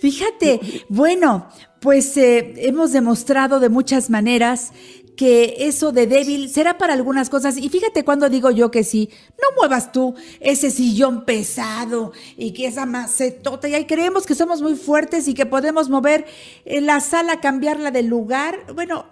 Fíjate, 0.00 0.60
bueno, 0.88 1.48
pues 1.80 2.16
eh, 2.16 2.54
hemos 2.56 2.92
demostrado 2.92 3.60
de 3.60 3.68
muchas 3.68 4.10
maneras 4.10 4.72
que 5.16 5.56
eso 5.60 5.92
de 5.92 6.06
débil 6.06 6.48
será 6.48 6.78
para 6.78 6.94
algunas 6.94 7.30
cosas. 7.30 7.56
Y 7.56 7.68
fíjate 7.68 8.04
cuando 8.04 8.28
digo 8.28 8.50
yo 8.50 8.70
que 8.70 8.84
sí, 8.84 9.10
no 9.40 9.56
muevas 9.56 9.92
tú 9.92 10.14
ese 10.40 10.70
sillón 10.70 11.24
pesado 11.24 12.12
y 12.36 12.52
que 12.52 12.66
esa 12.66 12.86
macetota. 12.86 13.68
Y 13.68 13.74
ahí 13.74 13.86
creemos 13.86 14.26
que 14.26 14.34
somos 14.34 14.62
muy 14.62 14.74
fuertes 14.74 15.28
y 15.28 15.34
que 15.34 15.46
podemos 15.46 15.88
mover 15.88 16.26
eh, 16.64 16.80
la 16.80 17.00
sala, 17.00 17.40
cambiarla 17.40 17.90
de 17.90 18.02
lugar. 18.02 18.72
Bueno, 18.74 19.06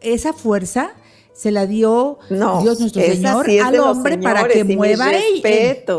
esa 0.00 0.32
fuerza 0.32 0.92
se 1.32 1.50
la 1.50 1.66
dio 1.66 2.18
Dios 2.28 2.80
nuestro 2.80 3.02
Señor 3.02 3.48
al 3.62 3.78
hombre 3.78 4.18
para 4.18 4.48
que 4.48 4.64
mueva 4.64 5.12
él, 5.12 5.40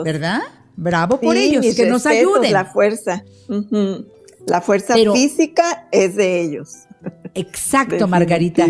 ¿verdad? 0.04 0.42
Bravo 0.80 1.20
por 1.20 1.36
ellos, 1.36 1.76
que 1.76 1.86
nos 1.88 2.06
ayuden. 2.06 2.54
La 2.54 2.66
fuerza. 2.66 3.26
La 4.46 4.62
fuerza 4.62 4.96
física 4.96 5.90
es 5.92 6.16
de 6.16 6.42
ellos. 6.42 6.70
Exacto, 7.34 8.08
Margarita. 8.08 8.66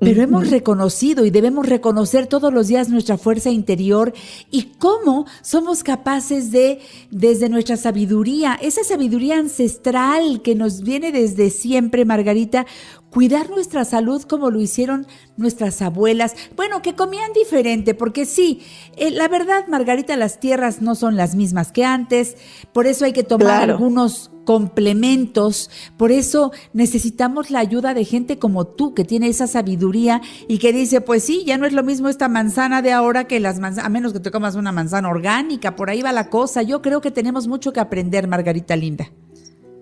Pero 0.00 0.22
hemos 0.22 0.50
reconocido 0.50 1.26
y 1.26 1.30
debemos 1.30 1.68
reconocer 1.68 2.26
todos 2.26 2.52
los 2.52 2.68
días 2.68 2.88
nuestra 2.88 3.18
fuerza 3.18 3.50
interior 3.50 4.14
y 4.50 4.72
cómo 4.78 5.26
somos 5.42 5.82
capaces 5.82 6.50
de, 6.50 6.78
desde 7.10 7.50
nuestra 7.50 7.76
sabiduría, 7.76 8.58
esa 8.62 8.82
sabiduría 8.82 9.38
ancestral 9.38 10.40
que 10.40 10.54
nos 10.54 10.82
viene 10.82 11.12
desde 11.12 11.50
siempre, 11.50 12.06
Margarita, 12.06 12.66
cuidar 13.10 13.50
nuestra 13.50 13.84
salud 13.84 14.22
como 14.22 14.50
lo 14.50 14.60
hicieron 14.60 15.06
nuestras 15.36 15.82
abuelas. 15.82 16.34
Bueno, 16.56 16.82
que 16.82 16.94
comían 16.94 17.32
diferente, 17.32 17.94
porque 17.94 18.24
sí, 18.24 18.62
eh, 18.96 19.10
la 19.10 19.28
verdad, 19.28 19.66
Margarita, 19.68 20.16
las 20.16 20.40
tierras 20.40 20.80
no 20.80 20.94
son 20.94 21.16
las 21.16 21.34
mismas 21.34 21.72
que 21.72 21.84
antes, 21.84 22.36
por 22.72 22.86
eso 22.86 23.04
hay 23.04 23.12
que 23.12 23.22
tomar 23.22 23.70
algunos 23.70 24.30
complementos, 24.44 25.70
por 25.96 26.10
eso 26.10 26.50
necesitamos 26.72 27.50
la 27.50 27.60
ayuda 27.60 27.94
de 27.94 28.04
gente 28.04 28.38
como 28.38 28.66
tú, 28.66 28.94
que 28.94 29.04
tiene 29.04 29.28
esa 29.28 29.46
sabiduría 29.46 30.22
y 30.48 30.58
que 30.58 30.72
dice, 30.72 31.00
pues 31.00 31.22
sí, 31.22 31.44
ya 31.46 31.58
no 31.58 31.66
es 31.66 31.72
lo 31.72 31.82
mismo 31.82 32.08
esta 32.08 32.28
manzana 32.28 32.82
de 32.82 32.92
ahora 32.92 33.24
que 33.24 33.38
las 33.40 33.58
manzanas, 33.58 33.86
a 33.86 33.90
menos 33.90 34.12
que 34.12 34.20
te 34.20 34.30
comas 34.30 34.54
una 34.54 34.72
manzana 34.72 35.08
orgánica, 35.08 35.76
por 35.76 35.90
ahí 35.90 36.02
va 36.02 36.12
la 36.12 36.30
cosa. 36.30 36.62
Yo 36.62 36.82
creo 36.82 37.00
que 37.00 37.10
tenemos 37.10 37.46
mucho 37.46 37.72
que 37.72 37.80
aprender, 37.80 38.26
Margarita 38.26 38.76
Linda. 38.76 39.10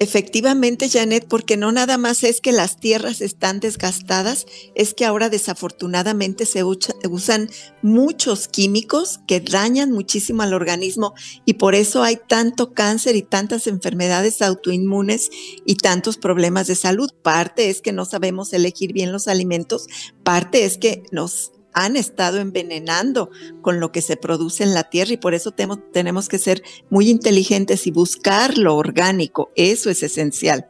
Efectivamente, 0.01 0.89
Janet, 0.89 1.27
porque 1.29 1.57
no 1.57 1.73
nada 1.73 1.99
más 1.99 2.23
es 2.23 2.41
que 2.41 2.53
las 2.53 2.79
tierras 2.79 3.21
están 3.21 3.59
desgastadas, 3.59 4.47
es 4.77 4.95
que 4.95 5.05
ahora 5.05 5.29
desafortunadamente 5.29 6.47
se 6.47 6.63
usan 6.63 7.51
muchos 7.83 8.47
químicos 8.47 9.19
que 9.27 9.41
dañan 9.41 9.91
muchísimo 9.91 10.43
al 10.43 10.55
organismo 10.55 11.15
y 11.45 11.55
por 11.55 11.75
eso 11.75 12.05
hay 12.05 12.17
tanto 12.29 12.75
cáncer 12.75 13.17
y 13.17 13.23
tantas 13.23 13.67
enfermedades 13.67 14.41
autoinmunes 14.41 15.31
y 15.67 15.75
tantos 15.75 16.17
problemas 16.17 16.69
de 16.69 16.77
salud. 16.77 17.11
Parte 17.23 17.69
es 17.69 17.81
que 17.81 17.93
no 17.93 18.05
sabemos 18.05 18.53
elegir 18.53 18.93
bien 18.93 19.11
los 19.11 19.27
alimentos, 19.27 19.89
parte 20.23 20.65
es 20.65 20.79
que 20.79 21.03
nos 21.11 21.51
han 21.73 21.97
estado 21.97 22.39
envenenando 22.39 23.31
con 23.63 23.81
lo 23.81 23.93
que 23.93 24.03
se 24.03 24.17
produce 24.17 24.65
en 24.65 24.75
la 24.75 24.85
tierra 24.91 25.13
y 25.13 25.17
por 25.19 25.35
eso 25.35 25.53
tenemos 25.53 26.29
que 26.29 26.39
ser 26.39 26.63
muy 26.91 27.09
inteligentes 27.09 27.87
y 27.87 27.91
buscar 27.91 28.59
lo 28.59 28.77
orgánico. 28.77 29.51
Eso 29.55 29.91
es 29.91 30.03
esencial. 30.03 30.67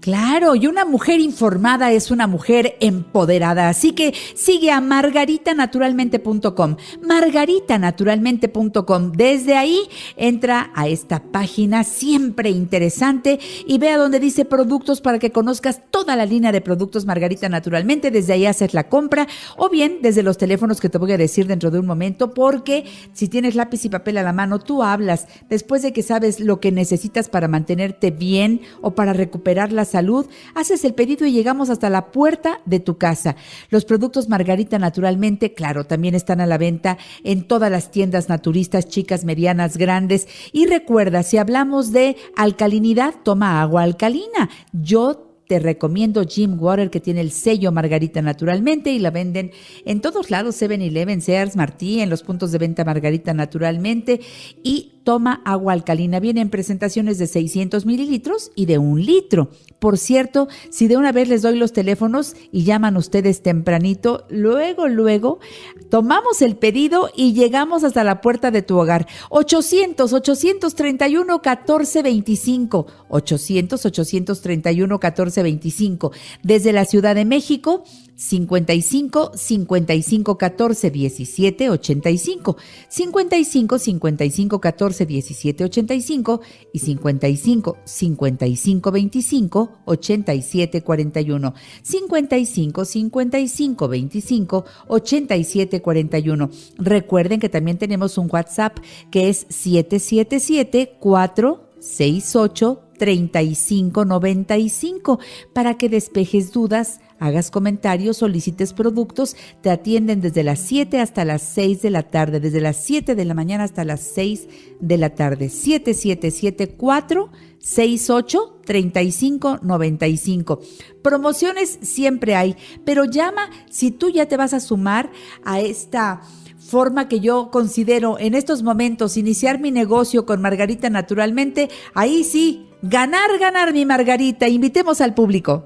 Claro, 0.00 0.54
y 0.54 0.66
una 0.66 0.86
mujer 0.86 1.20
informada 1.20 1.92
es 1.92 2.10
una 2.10 2.26
mujer 2.26 2.78
empoderada. 2.80 3.68
Así 3.68 3.92
que 3.92 4.14
sigue 4.34 4.70
a 4.70 4.80
margaritanaturalmente.com. 4.80 6.76
Margaritanaturalmente.com. 7.06 9.12
Desde 9.12 9.56
ahí 9.56 9.82
entra 10.16 10.70
a 10.74 10.88
esta 10.88 11.22
página 11.22 11.84
siempre 11.84 12.48
interesante 12.48 13.40
y 13.66 13.76
vea 13.76 13.98
donde 13.98 14.20
dice 14.20 14.46
productos 14.46 15.02
para 15.02 15.18
que 15.18 15.32
conozcas 15.32 15.82
toda 15.90 16.16
la 16.16 16.24
línea 16.24 16.50
de 16.50 16.62
productos 16.62 17.04
Margarita 17.04 17.50
Naturalmente. 17.50 18.10
Desde 18.10 18.32
ahí 18.32 18.46
haces 18.46 18.72
la 18.72 18.88
compra 18.88 19.28
o 19.58 19.68
bien 19.68 19.98
desde 20.00 20.22
los 20.22 20.38
teléfonos 20.38 20.80
que 20.80 20.88
te 20.88 20.96
voy 20.96 21.12
a 21.12 21.18
decir 21.18 21.46
dentro 21.46 21.70
de 21.70 21.78
un 21.78 21.84
momento, 21.84 22.32
porque 22.32 22.86
si 23.12 23.28
tienes 23.28 23.54
lápiz 23.54 23.84
y 23.84 23.90
papel 23.90 24.16
a 24.16 24.22
la 24.22 24.32
mano, 24.32 24.60
tú 24.60 24.82
hablas 24.82 25.26
después 25.50 25.82
de 25.82 25.92
que 25.92 26.02
sabes 26.02 26.40
lo 26.40 26.58
que 26.58 26.72
necesitas 26.72 27.28
para 27.28 27.48
mantenerte 27.48 28.10
bien 28.10 28.62
o 28.80 28.92
para 28.92 29.12
recuperar 29.12 29.72
las 29.72 29.89
salud, 29.90 30.26
haces 30.54 30.84
el 30.84 30.94
pedido 30.94 31.26
y 31.26 31.32
llegamos 31.32 31.70
hasta 31.70 31.90
la 31.90 32.10
puerta 32.10 32.60
de 32.64 32.80
tu 32.80 32.98
casa. 32.98 33.36
Los 33.68 33.84
productos 33.84 34.28
Margarita 34.28 34.78
naturalmente, 34.78 35.52
claro, 35.52 35.84
también 35.84 36.14
están 36.14 36.40
a 36.40 36.46
la 36.46 36.58
venta 36.58 36.98
en 37.24 37.46
todas 37.46 37.70
las 37.70 37.90
tiendas 37.90 38.28
naturistas, 38.28 38.88
chicas, 38.88 39.24
medianas, 39.24 39.76
grandes. 39.76 40.28
Y 40.52 40.66
recuerda, 40.66 41.22
si 41.22 41.36
hablamos 41.36 41.92
de 41.92 42.16
alcalinidad, 42.36 43.14
toma 43.22 43.60
agua 43.60 43.82
alcalina. 43.82 44.48
Yo 44.72 45.30
te 45.50 45.58
recomiendo 45.58 46.22
Jim 46.22 46.56
Water 46.60 46.90
que 46.90 47.00
tiene 47.00 47.20
el 47.20 47.32
sello 47.32 47.72
Margarita 47.72 48.22
naturalmente 48.22 48.92
y 48.92 49.00
la 49.00 49.10
venden 49.10 49.50
en 49.84 50.00
todos 50.00 50.30
lados, 50.30 50.62
7-Eleven, 50.62 51.20
Sears, 51.20 51.56
Martí, 51.56 51.98
en 51.98 52.08
los 52.08 52.22
puntos 52.22 52.52
de 52.52 52.58
venta 52.58 52.84
Margarita 52.84 53.34
naturalmente 53.34 54.20
y 54.62 55.00
toma 55.02 55.42
agua 55.44 55.72
alcalina. 55.72 56.20
Viene 56.20 56.40
en 56.40 56.50
presentaciones 56.50 57.18
de 57.18 57.26
600 57.26 57.84
mililitros 57.84 58.52
y 58.54 58.66
de 58.66 58.78
un 58.78 59.04
litro. 59.04 59.50
Por 59.80 59.96
cierto, 59.96 60.46
si 60.70 60.88
de 60.88 60.98
una 60.98 61.10
vez 61.10 61.28
les 61.28 61.40
doy 61.40 61.56
los 61.56 61.72
teléfonos 61.72 62.36
y 62.52 62.64
llaman 62.64 62.98
ustedes 62.98 63.42
tempranito, 63.42 64.26
luego, 64.28 64.88
luego, 64.88 65.40
tomamos 65.88 66.42
el 66.42 66.56
pedido 66.56 67.10
y 67.16 67.32
llegamos 67.32 67.82
hasta 67.82 68.04
la 68.04 68.20
puerta 68.20 68.50
de 68.50 68.60
tu 68.60 68.78
hogar. 68.78 69.08
800, 69.30 70.12
831, 70.12 71.24
1425. 71.32 72.86
800, 73.08 73.86
831, 73.86 74.94
1425. 74.94 76.12
Desde 76.42 76.72
la 76.72 76.84
Ciudad 76.84 77.14
de 77.14 77.24
México, 77.24 77.82
55 78.20 79.32
55 79.34 80.36
14 80.36 80.90
17 80.90 81.70
85, 81.70 82.56
55 82.88 83.78
55 83.78 84.60
14 84.60 85.06
17 85.06 85.64
85 85.64 86.40
y 86.74 86.78
55 86.80 87.78
55 87.82 88.90
25 88.92 89.78
87 89.86 90.82
41, 90.82 91.54
55 91.82 92.84
55 92.84 93.88
25 93.88 94.64
87 94.88 95.80
41. 95.80 96.50
Recuerden 96.76 97.40
que 97.40 97.48
también 97.48 97.78
tenemos 97.78 98.18
un 98.18 98.28
WhatsApp 98.30 98.76
que 99.10 99.30
es 99.30 99.46
777 99.48 100.98
468 101.00 102.89
3595 103.00 105.18
para 105.54 105.78
que 105.78 105.88
despejes 105.88 106.52
dudas 106.52 107.00
hagas 107.18 107.50
comentarios, 107.50 108.18
solicites 108.18 108.74
productos, 108.74 109.36
te 109.62 109.70
atienden 109.70 110.20
desde 110.20 110.44
las 110.44 110.60
7 110.60 111.00
hasta 111.00 111.24
las 111.24 111.42
6 111.42 111.82
de 111.82 111.90
la 111.90 112.04
tarde, 112.04 112.40
desde 112.40 112.60
las 112.60 112.76
7 112.76 113.14
de 113.14 113.24
la 113.24 113.34
mañana 113.34 113.64
hasta 113.64 113.84
las 113.84 114.00
6 114.00 114.48
de 114.80 114.98
la 114.98 115.14
tarde. 115.14 115.48
7774 115.48 117.30
68 117.58 118.60
35 118.64 119.58
95. 119.62 120.60
Promociones 121.02 121.78
siempre 121.82 122.34
hay, 122.34 122.56
pero 122.84 123.04
llama 123.04 123.50
si 123.70 123.90
tú 123.90 124.10
ya 124.10 124.26
te 124.26 124.36
vas 124.36 124.54
a 124.54 124.60
sumar 124.60 125.10
a 125.44 125.60
esta 125.60 126.22
forma 126.58 127.08
que 127.08 127.20
yo 127.20 127.50
considero 127.50 128.18
en 128.18 128.34
estos 128.34 128.62
momentos 128.62 129.16
iniciar 129.16 129.58
mi 129.58 129.70
negocio 129.70 130.24
con 130.24 130.40
Margarita 130.40 130.88
naturalmente, 130.88 131.68
ahí 131.94 132.22
sí, 132.22 132.69
ganar, 132.82 133.38
ganar 133.38 133.72
mi 133.72 133.84
Margarita. 133.84 134.48
Invitemos 134.48 135.00
al 135.00 135.14
público. 135.14 135.64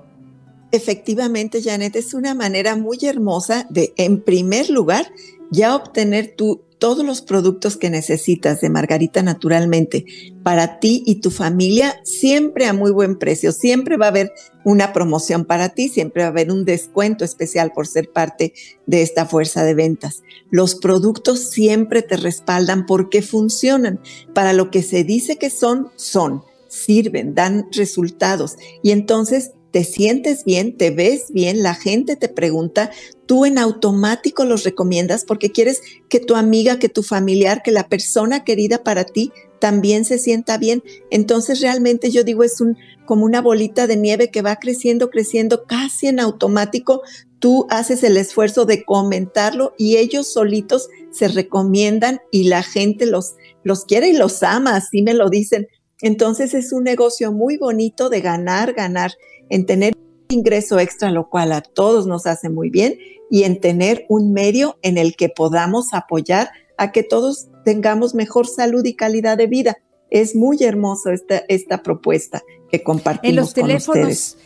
Efectivamente, 0.73 1.63
Janet, 1.63 1.95
es 1.97 2.15
una 2.15 2.35
manera 2.35 2.75
muy 2.75 2.99
hermosa 3.03 3.67
de, 3.71 3.93
en 3.97 4.21
primer 4.21 4.71
lugar, 4.71 5.13
ya 5.51 5.77
obtener 5.77 6.35
tú 6.37 6.63
todos 6.79 7.05
los 7.05 7.23
productos 7.23 7.77
que 7.77 7.89
necesitas 7.89 8.61
de 8.61 8.69
Margarita 8.69 9.23
naturalmente 9.23 10.05
para 10.43 10.81
ti 10.81 11.03
y 11.07 11.17
tu 11.23 11.31
familia, 11.31 11.99
siempre 12.05 12.67
a 12.67 12.73
muy 12.73 12.91
buen 12.91 13.17
precio. 13.17 13.53
Siempre 13.53 13.97
va 13.97 14.07
a 14.07 14.09
haber 14.11 14.33
una 14.65 14.93
promoción 14.93 15.45
para 15.45 15.71
ti, 15.71 15.89
siempre 15.89 16.23
va 16.23 16.27
a 16.27 16.31
haber 16.31 16.51
un 16.51 16.65
descuento 16.65 17.25
especial 17.25 17.73
por 17.73 17.87
ser 17.87 18.11
parte 18.11 18.53
de 18.87 19.01
esta 19.01 19.25
fuerza 19.25 19.65
de 19.65 19.75
ventas. 19.75 20.23
Los 20.51 20.75
productos 20.75 21.49
siempre 21.51 22.03
te 22.03 22.17
respaldan 22.17 22.85
porque 22.85 23.23
funcionan. 23.23 24.01
Para 24.35 24.53
lo 24.53 24.71
que 24.71 24.83
se 24.83 25.05
dice 25.05 25.39
que 25.39 25.49
son, 25.49 25.91
son, 25.97 26.43
sirven, 26.75 27.35
dan 27.35 27.69
resultados. 27.73 28.57
Y 28.83 28.91
entonces 28.91 29.53
te 29.75 29.83
sientes 29.83 30.45
bien, 30.45 30.77
te 30.77 30.91
ves 30.91 31.33
bien, 31.33 31.65
la 31.65 31.75
gente 31.75 32.15
te 32.15 32.29
pregunta, 32.29 32.93
tú 33.27 33.45
en 33.45 33.59
automático 33.59 34.45
los 34.45 34.63
recomiendas 34.63 35.25
porque 35.25 35.51
quieres 35.51 35.83
que 36.09 36.21
tu 36.21 36.37
amiga, 36.37 36.79
que 36.79 36.89
tu 36.89 37.03
familiar, 37.03 37.61
que 37.61 37.73
la 37.73 37.89
persona 37.89 38.45
querida 38.45 38.85
para 38.85 39.05
ti 39.05 39.33
también 39.59 40.05
se 40.05 40.19
sienta 40.19 40.59
bien. 40.59 40.85
Entonces 41.11 41.61
realmente 41.61 42.13
yo 42.13 42.23
digo 42.23 42.45
es 42.45 42.61
un 42.61 42.77
como 43.05 43.25
una 43.25 43.43
bolita 43.43 43.89
de 43.89 43.97
nieve 43.97 44.31
que 44.31 44.43
va 44.43 44.57
creciendo, 44.57 45.11
creciendo 45.11 45.65
casi 45.65 46.07
en 46.07 46.21
automático. 46.21 47.03
Tú 47.41 47.67
haces 47.69 48.05
el 48.05 48.17
esfuerzo 48.17 48.67
de 48.67 48.85
comentarlo 48.85 49.75
y 49.77 49.97
ellos 49.97 50.33
solitos 50.33 50.89
se 51.11 51.27
recomiendan 51.27 52.21
y 52.31 52.45
la 52.45 52.63
gente 52.63 53.07
los 53.07 53.35
los 53.65 53.87
quiere 53.87 54.11
y 54.11 54.17
los 54.17 54.45
ama, 54.45 54.77
así 54.77 55.03
me 55.03 55.15
lo 55.15 55.31
dicen. 55.31 55.67
Entonces 56.05 56.53
es 56.53 56.71
un 56.75 56.85
negocio 56.85 57.33
muy 57.33 57.57
bonito 57.57 58.11
de 58.11 58.21
ganar, 58.21 58.75
ganar 58.75 59.13
en 59.49 59.65
tener 59.65 59.95
un 59.97 60.37
ingreso 60.37 60.79
extra, 60.79 61.11
lo 61.11 61.31
cual 61.31 61.51
a 61.51 61.63
todos 61.63 62.07
nos 62.07 62.27
hace 62.27 62.51
muy 62.51 62.69
bien, 62.69 62.99
y 63.31 63.45
en 63.45 63.59
tener 63.59 64.05
un 64.11 64.35
medio 64.35 64.77
en 64.83 64.99
el 64.99 65.17
que 65.17 65.31
podamos 65.31 65.95
apoyar 65.95 66.51
a 66.77 66.93
que 66.93 67.05
todos 67.05 67.49
tengamos 67.65 68.15
mejor 68.15 68.47
salud 68.47 68.85
y 68.85 68.97
calidad 68.97 69.39
de 69.39 69.47
vida. 69.47 69.79
Es 70.11 70.37
muy 70.37 70.63
hermoso 70.63 71.11
esta, 71.11 71.43
esta 71.49 71.83
propuesta 71.83 72.43
que 72.71 72.83
compartimos 72.83 73.31
en 73.31 73.37
los 73.37 73.55
teléfonos, 73.55 74.37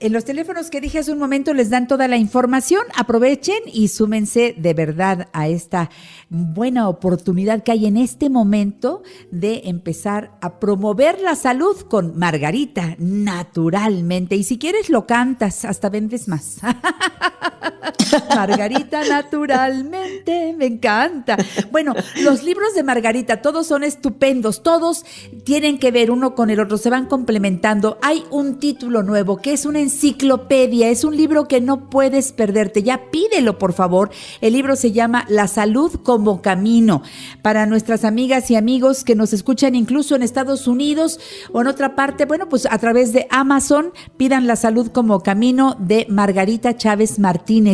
en 0.00 0.12
los 0.12 0.24
teléfonos 0.24 0.70
que 0.70 0.80
dije 0.80 0.98
hace 0.98 1.12
un 1.12 1.18
momento 1.18 1.54
les 1.54 1.70
dan 1.70 1.86
toda 1.88 2.08
la 2.08 2.16
información. 2.16 2.82
Aprovechen 2.96 3.60
y 3.72 3.88
súmense 3.88 4.54
de 4.56 4.74
verdad 4.74 5.28
a 5.32 5.48
esta 5.48 5.90
buena 6.28 6.88
oportunidad 6.88 7.62
que 7.62 7.72
hay 7.72 7.86
en 7.86 7.96
este 7.96 8.30
momento 8.30 9.02
de 9.30 9.62
empezar 9.64 10.32
a 10.40 10.58
promover 10.58 11.20
la 11.20 11.34
salud 11.34 11.76
con 11.82 12.18
Margarita 12.18 12.96
naturalmente. 12.98 14.36
Y 14.36 14.44
si 14.44 14.58
quieres 14.58 14.90
lo 14.90 15.06
cantas, 15.06 15.64
hasta 15.64 15.88
vendes 15.88 16.28
más. 16.28 16.58
Margarita 18.34 19.02
naturalmente, 19.08 20.54
me 20.56 20.66
encanta. 20.66 21.36
Bueno, 21.70 21.94
los 22.22 22.42
libros 22.42 22.74
de 22.74 22.82
Margarita, 22.82 23.42
todos 23.42 23.66
son 23.66 23.84
estupendos, 23.84 24.62
todos 24.62 25.04
tienen 25.44 25.78
que 25.78 25.90
ver 25.90 26.10
uno 26.10 26.34
con 26.34 26.50
el 26.50 26.60
otro, 26.60 26.78
se 26.78 26.90
van 26.90 27.06
complementando. 27.06 27.98
Hay 28.02 28.24
un 28.30 28.58
título 28.58 29.02
nuevo 29.02 29.38
que 29.38 29.52
es 29.52 29.66
una 29.66 29.80
enciclopedia, 29.80 30.88
es 30.88 31.04
un 31.04 31.16
libro 31.16 31.48
que 31.48 31.60
no 31.60 31.88
puedes 31.90 32.32
perderte. 32.32 32.82
Ya 32.82 33.10
pídelo, 33.10 33.58
por 33.58 33.72
favor. 33.72 34.10
El 34.40 34.52
libro 34.54 34.76
se 34.76 34.92
llama 34.92 35.24
La 35.28 35.48
salud 35.48 36.00
como 36.02 36.42
camino. 36.42 37.02
Para 37.42 37.66
nuestras 37.66 38.04
amigas 38.04 38.50
y 38.50 38.56
amigos 38.56 39.04
que 39.04 39.14
nos 39.14 39.32
escuchan 39.32 39.74
incluso 39.74 40.14
en 40.16 40.22
Estados 40.22 40.66
Unidos 40.66 41.20
o 41.52 41.60
en 41.60 41.66
otra 41.66 41.94
parte, 41.94 42.24
bueno, 42.24 42.48
pues 42.48 42.66
a 42.70 42.78
través 42.78 43.12
de 43.12 43.26
Amazon, 43.30 43.92
pidan 44.16 44.46
La 44.46 44.56
salud 44.56 44.90
como 44.92 45.20
camino 45.20 45.76
de 45.78 46.06
Margarita 46.08 46.76
Chávez 46.76 47.18
Martínez. 47.18 47.67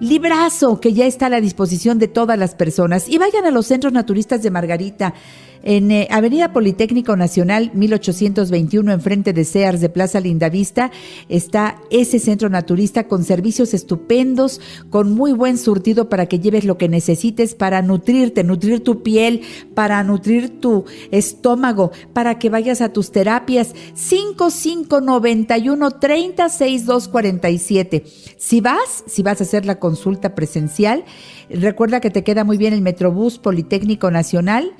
Librazo 0.00 0.80
que 0.80 0.92
ya 0.92 1.06
está 1.06 1.26
a 1.26 1.30
la 1.30 1.40
disposición 1.40 1.98
de 1.98 2.08
todas 2.08 2.38
las 2.38 2.54
personas. 2.54 3.08
Y 3.08 3.18
vayan 3.18 3.46
a 3.46 3.50
los 3.50 3.66
centros 3.66 3.92
naturistas 3.92 4.42
de 4.42 4.50
Margarita. 4.50 5.14
En 5.62 5.90
eh, 5.90 6.08
Avenida 6.10 6.52
Politécnico 6.52 7.16
Nacional 7.16 7.70
1821, 7.74 8.92
enfrente 8.92 9.32
de 9.32 9.44
Sears 9.44 9.80
de 9.80 9.88
Plaza 9.88 10.20
Lindavista, 10.20 10.90
está 11.28 11.80
ese 11.90 12.18
centro 12.18 12.48
naturista 12.48 13.06
con 13.06 13.22
servicios 13.24 13.74
estupendos, 13.74 14.60
con 14.90 15.12
muy 15.12 15.32
buen 15.32 15.58
surtido 15.58 16.08
para 16.08 16.26
que 16.26 16.40
lleves 16.40 16.64
lo 16.64 16.78
que 16.78 16.88
necesites 16.88 17.54
para 17.54 17.82
nutrirte, 17.82 18.42
nutrir 18.44 18.82
tu 18.82 19.02
piel, 19.02 19.42
para 19.74 20.02
nutrir 20.02 20.60
tu 20.60 20.84
estómago, 21.10 21.92
para 22.12 22.38
que 22.38 22.50
vayas 22.50 22.80
a 22.80 22.92
tus 22.92 23.12
terapias. 23.12 23.74
5591 23.94 25.90
36247. 25.92 28.04
Si 28.36 28.60
vas, 28.60 29.04
si 29.06 29.22
vas 29.22 29.40
a 29.40 29.44
hacer 29.44 29.64
la 29.64 29.78
consulta 29.78 30.34
presencial, 30.34 31.04
recuerda 31.48 32.00
que 32.00 32.10
te 32.10 32.24
queda 32.24 32.42
muy 32.44 32.56
bien 32.56 32.74
el 32.74 32.82
Metrobús 32.82 33.38
Politécnico 33.38 34.10
Nacional 34.10 34.72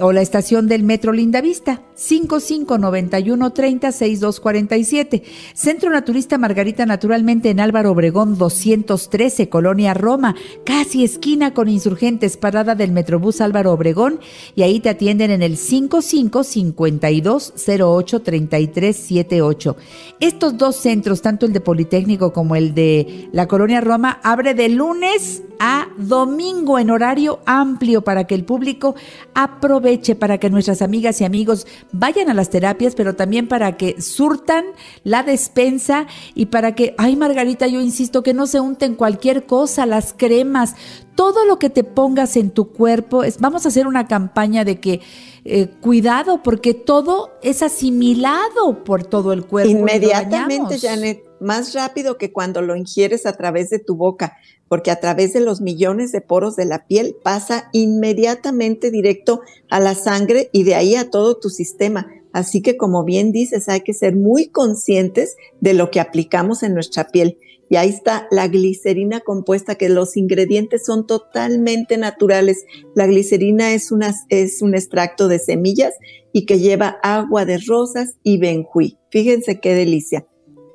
o 0.00 0.12
la 0.12 0.20
estación 0.20 0.68
del 0.68 0.82
Metro 0.82 1.12
Lindavista, 1.12 1.82
5591 1.94 3.52
30 3.52 3.92
6247. 3.92 5.22
Centro 5.54 5.90
Naturista 5.90 6.38
Margarita, 6.38 6.86
naturalmente 6.86 7.50
en 7.50 7.60
Álvaro 7.60 7.92
Obregón 7.92 8.38
213, 8.38 9.48
Colonia 9.48 9.94
Roma, 9.94 10.34
casi 10.64 11.04
esquina 11.04 11.54
con 11.54 11.68
insurgentes, 11.68 12.36
parada 12.36 12.74
del 12.74 12.92
Metrobús 12.92 13.40
Álvaro 13.40 13.72
Obregón, 13.72 14.20
y 14.54 14.62
ahí 14.62 14.80
te 14.80 14.90
atienden 14.90 15.30
en 15.30 15.42
el 15.42 15.56
55 15.56 16.44
52 16.44 17.54
08 17.66 18.22
33 18.22 18.96
78. 18.96 19.76
Estos 20.20 20.56
dos 20.56 20.76
centros, 20.76 21.22
tanto 21.22 21.46
el 21.46 21.52
de 21.52 21.60
Politécnico 21.60 22.32
como 22.32 22.56
el 22.56 22.74
de 22.74 23.28
la 23.32 23.48
Colonia 23.48 23.80
Roma, 23.80 24.20
abre 24.22 24.54
de 24.54 24.68
lunes 24.68 25.42
a 25.58 25.88
domingo 25.96 26.78
en 26.78 26.90
horario 26.90 27.40
amplio 27.46 28.02
para 28.02 28.24
que 28.26 28.34
el 28.34 28.44
público 28.44 28.94
aproveche, 29.34 29.87
para 30.18 30.38
que 30.38 30.50
nuestras 30.50 30.82
amigas 30.82 31.20
y 31.20 31.24
amigos 31.24 31.66
vayan 31.92 32.28
a 32.28 32.34
las 32.34 32.50
terapias, 32.50 32.94
pero 32.94 33.16
también 33.16 33.48
para 33.48 33.76
que 33.76 34.02
surtan 34.02 34.64
la 35.02 35.22
despensa 35.22 36.06
y 36.34 36.46
para 36.46 36.74
que, 36.74 36.94
ay 36.98 37.16
Margarita, 37.16 37.66
yo 37.66 37.80
insisto 37.80 38.22
que 38.22 38.34
no 38.34 38.46
se 38.46 38.60
unten 38.60 38.94
cualquier 38.94 39.46
cosa, 39.46 39.86
las 39.86 40.12
cremas, 40.12 40.74
todo 41.14 41.46
lo 41.46 41.58
que 41.58 41.70
te 41.70 41.84
pongas 41.84 42.36
en 42.36 42.50
tu 42.50 42.68
cuerpo, 42.68 43.24
es, 43.24 43.40
vamos 43.40 43.64
a 43.64 43.68
hacer 43.68 43.86
una 43.86 44.06
campaña 44.06 44.64
de 44.64 44.78
que 44.78 45.00
eh, 45.50 45.68
cuidado, 45.80 46.42
porque 46.42 46.74
todo 46.74 47.30
es 47.42 47.62
asimilado 47.62 48.84
por 48.84 49.04
todo 49.04 49.32
el 49.32 49.46
cuerpo. 49.46 49.70
Inmediatamente, 49.70 50.78
Janet, 50.78 51.22
más 51.40 51.74
rápido 51.74 52.18
que 52.18 52.32
cuando 52.32 52.62
lo 52.62 52.76
ingieres 52.76 53.26
a 53.26 53.32
través 53.32 53.70
de 53.70 53.78
tu 53.78 53.96
boca 53.96 54.36
porque 54.68 54.90
a 54.90 55.00
través 55.00 55.32
de 55.32 55.40
los 55.40 55.60
millones 55.60 56.12
de 56.12 56.20
poros 56.20 56.54
de 56.54 56.66
la 56.66 56.86
piel 56.86 57.16
pasa 57.22 57.70
inmediatamente 57.72 58.90
directo 58.90 59.40
a 59.70 59.80
la 59.80 59.94
sangre 59.94 60.50
y 60.52 60.62
de 60.62 60.74
ahí 60.74 60.94
a 60.94 61.10
todo 61.10 61.38
tu 61.38 61.48
sistema. 61.48 62.08
Así 62.32 62.60
que 62.60 62.76
como 62.76 63.04
bien 63.04 63.32
dices, 63.32 63.68
hay 63.68 63.80
que 63.80 63.94
ser 63.94 64.14
muy 64.14 64.48
conscientes 64.48 65.36
de 65.60 65.72
lo 65.72 65.90
que 65.90 66.00
aplicamos 66.00 66.62
en 66.62 66.74
nuestra 66.74 67.08
piel. 67.08 67.38
Y 67.70 67.76
ahí 67.76 67.90
está 67.90 68.26
la 68.30 68.48
glicerina 68.48 69.20
compuesta, 69.20 69.74
que 69.74 69.88
los 69.88 70.16
ingredientes 70.16 70.86
son 70.86 71.06
totalmente 71.06 71.98
naturales. 71.98 72.64
La 72.94 73.06
glicerina 73.06 73.72
es, 73.72 73.92
una, 73.92 74.14
es 74.28 74.62
un 74.62 74.74
extracto 74.74 75.28
de 75.28 75.38
semillas 75.38 75.94
y 76.32 76.46
que 76.46 76.58
lleva 76.58 76.98
agua 77.02 77.44
de 77.44 77.58
rosas 77.58 78.16
y 78.22 78.38
benjuí. 78.38 78.98
Fíjense 79.10 79.60
qué 79.60 79.74
delicia. 79.74 80.26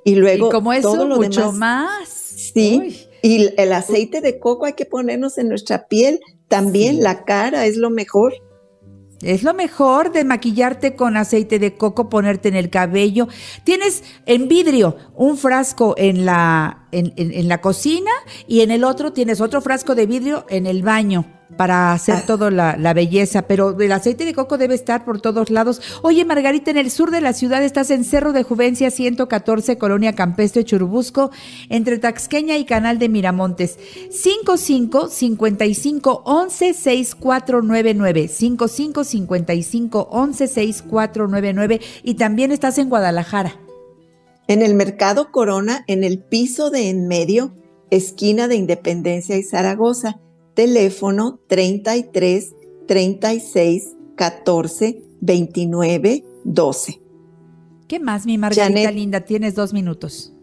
Y 0.05 0.15
luego 0.15 0.49
como 0.49 0.73
eso, 0.73 0.93
todo 0.93 1.07
lo 1.07 1.15
mucho 1.15 1.51
más. 1.51 2.09
Sí. 2.09 3.07
Y 3.21 3.49
el 3.57 3.71
aceite 3.71 4.21
de 4.21 4.37
coco 4.37 4.65
hay 4.65 4.73
que 4.73 4.85
ponernos 4.85 5.37
en 5.37 5.47
nuestra 5.47 5.87
piel, 5.87 6.19
también 6.49 7.01
la 7.01 7.23
cara 7.23 7.65
es 7.65 7.77
lo 7.77 7.89
mejor. 7.89 8.33
Es 9.21 9.43
lo 9.43 9.53
mejor 9.53 10.11
de 10.11 10.25
maquillarte 10.25 10.95
con 10.95 11.15
aceite 11.15 11.57
de 11.57 11.77
coco, 11.77 12.09
ponerte 12.09 12.49
en 12.49 12.55
el 12.55 12.69
cabello. 12.69 13.29
Tienes 13.63 14.03
en 14.25 14.49
vidrio 14.49 14.97
un 15.15 15.37
frasco 15.37 15.95
en 15.97 16.25
la, 16.25 16.82
en, 16.93 17.13
en 17.15 17.47
la 17.47 17.61
cocina 17.61 18.11
y 18.47 18.61
en 18.61 18.71
el 18.71 18.83
otro 18.83 19.13
tienes 19.13 19.41
otro 19.41 19.61
frasco 19.61 19.95
de 19.95 20.05
vidrio 20.05 20.45
en 20.49 20.67
el 20.67 20.83
baño 20.83 21.25
para 21.53 21.93
hacer 21.93 22.15
ah. 22.15 22.23
toda 22.25 22.51
la, 22.51 22.93
belleza, 22.93 23.43
pero 23.43 23.79
el 23.79 23.91
aceite 23.91 24.25
de 24.25 24.33
coco 24.33 24.57
debe 24.57 24.75
estar 24.75 25.05
por 25.05 25.21
todos 25.21 25.49
lados. 25.49 25.81
Oye, 26.01 26.25
Margarita, 26.25 26.71
en 26.71 26.77
el 26.77 26.91
sur 26.91 27.11
de 27.11 27.21
la 27.21 27.33
ciudad 27.33 27.63
estás 27.63 27.91
en 27.91 28.03
Cerro 28.03 28.33
de 28.33 28.43
Juvencia 28.43 28.91
114, 28.91 29.77
Colonia 29.77 30.13
Campestre, 30.13 30.63
Churubusco, 30.63 31.31
entre 31.69 31.99
Taxqueña 31.99 32.57
y 32.57 32.65
Canal 32.65 32.99
de 32.99 33.09
Miramontes. 33.09 33.77
55 34.11 35.09
55 35.09 36.23
11 36.25 36.73
6499 36.73 38.27
55 38.27 39.03
55 39.03 40.07
11 40.11 40.47
6499 40.47 41.81
y 42.03 42.13
también 42.15 42.51
estás 42.51 42.77
en 42.77 42.89
Guadalajara. 42.89 43.55
En 44.47 44.61
el 44.61 44.75
Mercado 44.75 45.31
Corona, 45.31 45.83
en 45.87 46.03
el 46.03 46.19
piso 46.19 46.69
de 46.69 46.89
en 46.89 47.07
medio, 47.07 47.53
esquina 47.89 48.47
de 48.47 48.55
Independencia 48.55 49.37
y 49.37 49.43
Zaragoza 49.43 50.19
teléfono 50.53 51.39
33 51.47 52.53
36 52.87 53.95
14 54.15 55.01
29 55.21 56.23
12. 56.43 57.01
¿Qué 57.87 57.99
más, 57.99 58.25
mi 58.25 58.37
Margarita 58.37 58.91
linda? 58.91 59.21
Tienes 59.21 59.55
dos 59.55 59.73
minutos. 59.73 60.33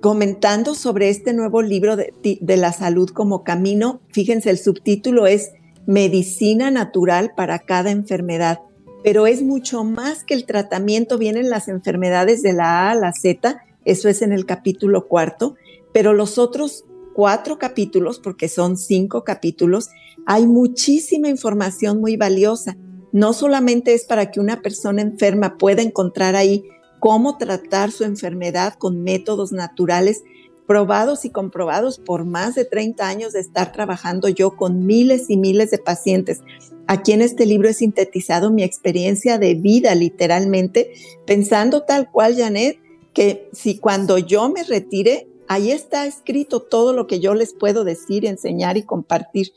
Comentando 0.00 0.74
sobre 0.74 1.08
este 1.08 1.32
nuevo 1.32 1.62
libro 1.62 1.96
de, 1.96 2.12
de 2.22 2.56
la 2.56 2.72
salud 2.72 3.08
como 3.10 3.42
camino, 3.42 4.00
fíjense, 4.10 4.50
el 4.50 4.58
subtítulo 4.58 5.26
es 5.26 5.52
Medicina 5.86 6.70
natural 6.70 7.32
para 7.36 7.60
cada 7.60 7.90
enfermedad, 7.90 8.60
pero 9.04 9.26
es 9.26 9.42
mucho 9.42 9.84
más 9.84 10.24
que 10.24 10.32
el 10.32 10.46
tratamiento, 10.46 11.18
vienen 11.18 11.50
las 11.50 11.68
enfermedades 11.68 12.40
de 12.40 12.54
la 12.54 12.88
A 12.88 12.92
a 12.92 12.94
la 12.94 13.12
Z, 13.12 13.62
eso 13.84 14.08
es 14.08 14.22
en 14.22 14.32
el 14.32 14.46
capítulo 14.46 15.06
cuarto, 15.06 15.56
pero 15.92 16.14
los 16.14 16.38
otros 16.38 16.86
cuatro 17.12 17.58
capítulos, 17.58 18.18
porque 18.18 18.48
son 18.48 18.78
cinco 18.78 19.22
capítulos, 19.22 19.90
hay 20.24 20.46
muchísima 20.46 21.28
información 21.28 22.00
muy 22.00 22.16
valiosa. 22.16 22.78
No 23.12 23.34
solamente 23.34 23.92
es 23.92 24.06
para 24.06 24.30
que 24.30 24.40
una 24.40 24.62
persona 24.62 25.02
enferma 25.02 25.58
pueda 25.58 25.82
encontrar 25.82 26.34
ahí 26.34 26.64
cómo 26.98 27.36
tratar 27.36 27.92
su 27.92 28.04
enfermedad 28.04 28.74
con 28.78 29.02
métodos 29.02 29.52
naturales 29.52 30.24
probados 30.66 31.26
y 31.26 31.30
comprobados 31.30 31.98
por 31.98 32.24
más 32.24 32.54
de 32.54 32.64
30 32.64 33.06
años 33.06 33.32
de 33.34 33.40
estar 33.40 33.70
trabajando 33.70 34.28
yo 34.28 34.56
con 34.56 34.86
miles 34.86 35.28
y 35.28 35.36
miles 35.36 35.70
de 35.70 35.78
pacientes. 35.78 36.40
Aquí 36.86 37.12
en 37.12 37.22
este 37.22 37.46
libro 37.46 37.68
he 37.68 37.74
sintetizado 37.74 38.50
mi 38.50 38.62
experiencia 38.62 39.38
de 39.38 39.54
vida 39.54 39.94
literalmente, 39.94 40.92
pensando 41.26 41.82
tal 41.82 42.10
cual, 42.10 42.36
Janet, 42.36 42.78
que 43.12 43.48
si 43.52 43.78
cuando 43.78 44.18
yo 44.18 44.48
me 44.50 44.64
retire 44.64 45.28
Ahí 45.46 45.70
está 45.70 46.06
escrito 46.06 46.60
todo 46.60 46.92
lo 46.92 47.06
que 47.06 47.20
yo 47.20 47.34
les 47.34 47.52
puedo 47.52 47.84
decir, 47.84 48.24
enseñar 48.24 48.76
y 48.76 48.82
compartir. 48.82 49.52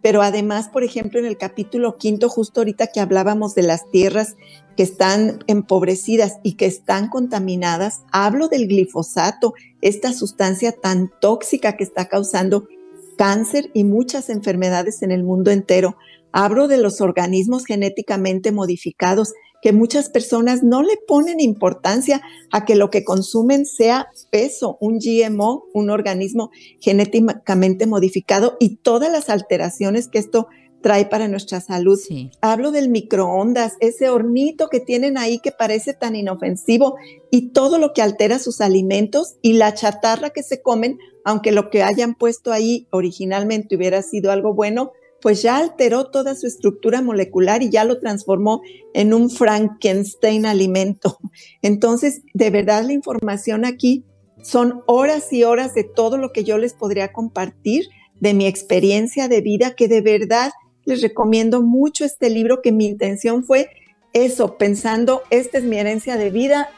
Pero 0.00 0.22
además, 0.22 0.68
por 0.68 0.84
ejemplo, 0.84 1.18
en 1.18 1.26
el 1.26 1.38
capítulo 1.38 1.96
quinto, 1.96 2.28
justo 2.28 2.60
ahorita 2.60 2.88
que 2.88 3.00
hablábamos 3.00 3.54
de 3.54 3.62
las 3.62 3.90
tierras 3.90 4.36
que 4.76 4.82
están 4.82 5.42
empobrecidas 5.46 6.38
y 6.42 6.54
que 6.54 6.66
están 6.66 7.08
contaminadas, 7.08 8.02
hablo 8.12 8.48
del 8.48 8.68
glifosato, 8.68 9.54
esta 9.80 10.12
sustancia 10.12 10.72
tan 10.72 11.10
tóxica 11.20 11.76
que 11.76 11.84
está 11.84 12.06
causando 12.06 12.68
cáncer 13.16 13.70
y 13.72 13.84
muchas 13.84 14.28
enfermedades 14.28 15.02
en 15.02 15.10
el 15.10 15.24
mundo 15.24 15.50
entero. 15.50 15.96
Hablo 16.36 16.66
de 16.66 16.78
los 16.78 17.00
organismos 17.00 17.64
genéticamente 17.64 18.50
modificados 18.50 19.34
que 19.62 19.72
muchas 19.72 20.08
personas 20.08 20.64
no 20.64 20.82
le 20.82 20.96
ponen 21.06 21.38
importancia 21.38 22.22
a 22.50 22.64
que 22.64 22.74
lo 22.74 22.90
que 22.90 23.04
consumen 23.04 23.66
sea 23.66 24.08
peso, 24.32 24.76
un 24.80 24.98
GMO, 24.98 25.66
un 25.72 25.90
organismo 25.90 26.50
genéticamente 26.80 27.86
modificado 27.86 28.56
y 28.58 28.78
todas 28.78 29.12
las 29.12 29.30
alteraciones 29.30 30.08
que 30.08 30.18
esto 30.18 30.48
trae 30.82 31.06
para 31.06 31.28
nuestra 31.28 31.60
salud. 31.60 32.00
Hablo 32.40 32.72
del 32.72 32.88
microondas, 32.88 33.74
ese 33.78 34.08
hornito 34.08 34.66
que 34.68 34.80
tienen 34.80 35.16
ahí 35.16 35.38
que 35.38 35.52
parece 35.52 35.94
tan 35.94 36.16
inofensivo 36.16 36.96
y 37.30 37.52
todo 37.52 37.78
lo 37.78 37.92
que 37.92 38.02
altera 38.02 38.40
sus 38.40 38.60
alimentos 38.60 39.36
y 39.40 39.52
la 39.52 39.72
chatarra 39.72 40.30
que 40.30 40.42
se 40.42 40.60
comen, 40.60 40.98
aunque 41.24 41.52
lo 41.52 41.70
que 41.70 41.84
hayan 41.84 42.16
puesto 42.16 42.50
ahí 42.50 42.88
originalmente 42.90 43.76
hubiera 43.76 44.02
sido 44.02 44.32
algo 44.32 44.52
bueno, 44.52 44.90
pues 45.24 45.40
ya 45.40 45.56
alteró 45.56 46.08
toda 46.08 46.34
su 46.34 46.46
estructura 46.46 47.00
molecular 47.00 47.62
y 47.62 47.70
ya 47.70 47.84
lo 47.84 47.98
transformó 47.98 48.60
en 48.92 49.14
un 49.14 49.30
Frankenstein 49.30 50.44
alimento. 50.44 51.16
Entonces, 51.62 52.20
de 52.34 52.50
verdad 52.50 52.84
la 52.84 52.92
información 52.92 53.64
aquí 53.64 54.04
son 54.42 54.82
horas 54.84 55.32
y 55.32 55.44
horas 55.44 55.72
de 55.72 55.82
todo 55.82 56.18
lo 56.18 56.30
que 56.30 56.44
yo 56.44 56.58
les 56.58 56.74
podría 56.74 57.10
compartir 57.10 57.86
de 58.20 58.34
mi 58.34 58.46
experiencia 58.46 59.26
de 59.26 59.40
vida, 59.40 59.74
que 59.74 59.88
de 59.88 60.02
verdad 60.02 60.52
les 60.84 61.00
recomiendo 61.00 61.62
mucho 61.62 62.04
este 62.04 62.28
libro, 62.28 62.60
que 62.60 62.70
mi 62.70 62.84
intención 62.84 63.44
fue 63.44 63.70
eso, 64.12 64.58
pensando, 64.58 65.22
esta 65.30 65.56
es 65.56 65.64
mi 65.64 65.78
herencia 65.78 66.18
de 66.18 66.28
vida. 66.28 66.68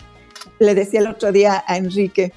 Le 0.60 0.76
decía 0.76 1.00
el 1.00 1.08
otro 1.08 1.32
día 1.32 1.64
a 1.66 1.78
Enrique, 1.78 2.32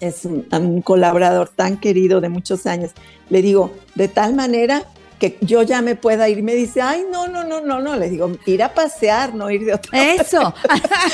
es 0.00 0.24
un, 0.24 0.46
un 0.50 0.80
colaborador 0.80 1.50
tan 1.50 1.78
querido 1.78 2.22
de 2.22 2.30
muchos 2.30 2.64
años, 2.64 2.92
le 3.28 3.42
digo, 3.42 3.70
de 3.94 4.08
tal 4.08 4.32
manera 4.32 4.86
que 5.18 5.36
yo 5.40 5.62
ya 5.62 5.82
me 5.82 5.96
pueda 5.96 6.28
ir. 6.28 6.42
Me 6.42 6.54
dice, 6.54 6.80
ay, 6.80 7.04
no, 7.10 7.28
no, 7.28 7.44
no, 7.44 7.60
no, 7.60 7.80
no. 7.80 7.96
Le 7.96 8.08
digo, 8.08 8.30
ir 8.46 8.62
a 8.62 8.74
pasear, 8.74 9.34
no 9.34 9.50
ir 9.50 9.64
de 9.64 9.74
otra 9.74 10.14
Eso. 10.14 10.54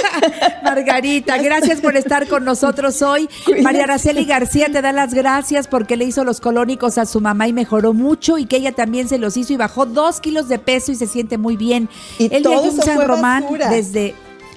Margarita, 0.63 1.39
gracias 1.39 1.81
por 1.81 1.97
estar 1.97 2.29
con 2.29 2.45
nosotros 2.45 3.01
hoy. 3.03 3.29
María 3.63 3.85
Araceli 3.85 4.25
García 4.25 4.67
te 4.71 4.83
da 4.83 4.93
las 4.93 5.15
gracias 5.15 5.69
porque 5.69 5.97
le 5.97 6.05
hizo 6.05 6.25
los 6.25 6.41
colónicos 6.41 6.99
a 6.99 7.07
su 7.07 7.21
mamá 7.21 7.49
y 7.49 7.53
mejoró 7.53 7.93
mucho 7.93 8.39
y 8.39 8.47
que 8.47 8.57
ella 8.57 8.73
también 8.73 9.09
se 9.09 9.19
los 9.19 9.37
hizo 9.37 9.53
y 9.53 9.57
bajó 9.57 9.87
dos 9.87 10.21
kilos 10.21 10.49
de 10.49 10.59
peso 10.59 10.93
y 10.93 10.97
se 10.97 11.07
siente 11.07 11.39
muy 11.39 11.57
bien. 11.57 11.89
Y 12.19 12.35
Él 12.35 12.43
todo 12.43 12.65
en 12.65 12.83
San 12.83 13.07
Román 13.07 13.47
desde 13.71 14.15